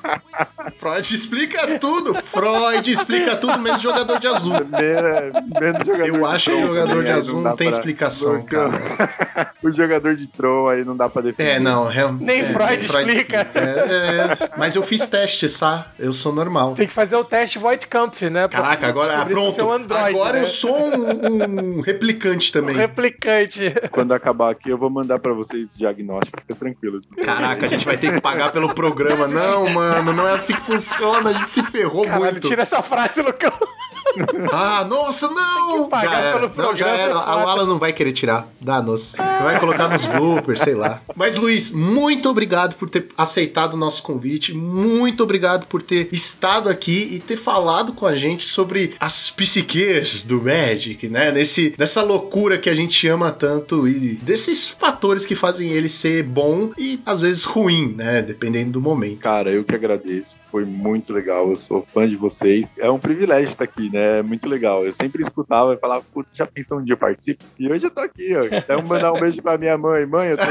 [0.77, 2.15] Freud explica tudo.
[2.15, 4.55] Freud explica tudo, menos jogador de azul.
[4.67, 8.43] Men- Menos jogador Eu acho que Tron jogador de aí azul não tem pra- explicação,
[8.43, 9.53] cara.
[9.63, 11.49] o jogador de Tron aí não dá pra defender.
[11.49, 12.25] É, não, realmente.
[12.25, 13.47] Nem é, Freud explica.
[13.55, 15.93] É, é, mas eu fiz testes, tá?
[16.01, 16.75] Eu sou normal.
[16.75, 18.49] Tem que fazer o teste Voigtkampf, né?
[18.49, 19.61] Pra Caraca, agora, ah, pronto.
[19.61, 20.43] é um androide, agora né?
[20.43, 22.75] eu sou um, um replicante também.
[22.75, 23.73] Replicante.
[23.93, 26.96] Quando acabar aqui, eu vou mandar pra vocês o diagnóstico, fica tranquilo.
[27.25, 29.27] Caraca, a gente vai ter que pagar pelo programa.
[29.27, 31.31] Não, mano, não é assim que funciona.
[31.31, 32.49] A gente se ferrou Caralho, muito.
[32.49, 33.53] tira essa frase, Lucão.
[34.53, 35.89] Ah, nossa, não!
[35.89, 36.39] pagar já era.
[36.49, 37.13] pelo não, já programa, era.
[37.13, 37.51] é A.
[37.51, 38.49] Alan não vai querer tirar.
[38.61, 39.15] Danos.
[39.43, 41.01] Vai colocar nos bloopers, sei lá.
[41.15, 44.55] Mas, Luiz, muito obrigado por ter aceitado o nosso convite.
[44.55, 50.23] Muito obrigado por ter estado aqui e ter falado com a gente sobre as psiques
[50.23, 51.31] do Magic, né?
[51.31, 56.23] Nesse, nessa loucura que a gente ama tanto e desses fatores que fazem ele ser
[56.23, 58.23] bom e às vezes ruim, né?
[58.23, 59.21] Dependendo do momento.
[59.21, 60.35] Cara, eu que agradeço.
[60.57, 61.51] Foi muito legal.
[61.51, 62.73] Eu sou fã de vocês.
[62.79, 64.21] É um privilégio estar aqui, né?
[64.21, 64.87] É muito legal.
[64.87, 67.45] Eu sempre escutava e falava, putz, já pensou um dia eu participo?
[67.59, 68.47] E hoje eu tô aqui, ó.
[68.51, 70.07] Então, mandar um beijo pra minha mãe.
[70.07, 70.45] Mãe, eu tô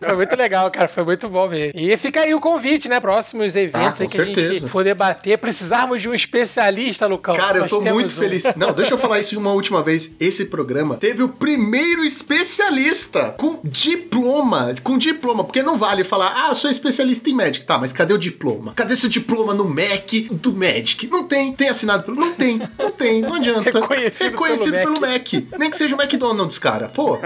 [0.00, 0.86] Foi muito legal, cara.
[0.86, 1.72] Foi muito bom mesmo.
[1.80, 3.00] E fica aí o convite, né?
[3.00, 4.54] Próximos eventos Ah, aí com que a certeza.
[4.54, 5.36] gente for debater.
[5.38, 7.34] Precisarmos de um especialista, Lucão.
[7.34, 8.10] Cara, eu tô muito um.
[8.10, 8.44] feliz.
[8.54, 10.14] Não, deixa eu falar isso uma última vez.
[10.20, 14.72] Esse programa teve o primeiro especialista com diploma.
[14.84, 15.42] Com diploma.
[15.42, 17.66] Porque não vale falar, ah, eu sou especialista em Magic.
[17.72, 18.74] Tá, mas cadê o diploma?
[18.74, 21.06] Cadê seu diploma no Mac do Magic?
[21.06, 21.54] Não tem.
[21.54, 22.18] Tem assinado pelo.
[22.18, 22.60] Não tem.
[22.78, 23.22] Não tem.
[23.22, 23.80] Não adianta.
[23.80, 25.32] Reconhecido Reconhecido pelo pelo Mac.
[25.58, 26.88] Nem que seja o McDonald's, cara.
[26.88, 27.18] Pô.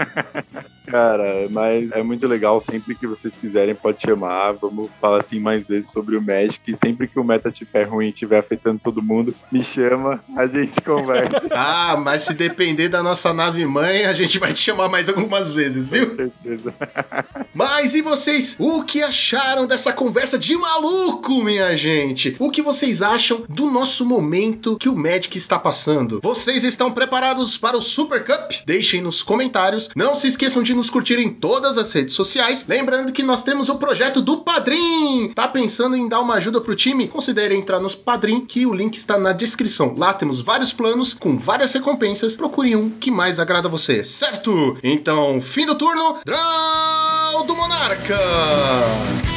[0.87, 2.61] Cara, mas é muito legal.
[2.61, 4.53] Sempre que vocês quiserem, pode chamar.
[4.53, 6.59] Vamos falar assim mais vezes sobre o Magic.
[6.65, 10.45] E sempre que o meta tiver ruim e estiver afetando todo mundo, me chama, a
[10.45, 11.47] gente conversa.
[11.59, 15.51] Ah, mas se depender da nossa nave mãe, a gente vai te chamar mais algumas
[15.51, 16.09] vezes, viu?
[16.09, 16.73] Com certeza.
[17.53, 18.55] Mas e vocês?
[18.59, 22.35] O que acharam dessa conversa de maluco, minha gente?
[22.37, 26.19] O que vocês acham do nosso momento que o Magic está passando?
[26.21, 28.51] Vocês estão preparados para o Super Cup?
[28.65, 29.89] Deixem nos comentários.
[29.95, 32.65] Não se esqueçam de nos curtir em todas as redes sociais.
[32.67, 35.33] Lembrando que nós temos o projeto do Padrim.
[35.33, 37.07] Tá pensando em dar uma ajuda pro time?
[37.07, 39.95] Considere entrar nos Padrim, que o link está na descrição.
[39.97, 42.37] Lá temos vários planos com várias recompensas.
[42.37, 44.77] Procure um que mais agrada você, certo?
[44.83, 46.17] Então, fim do turno.
[46.23, 49.36] Draw do Monarca!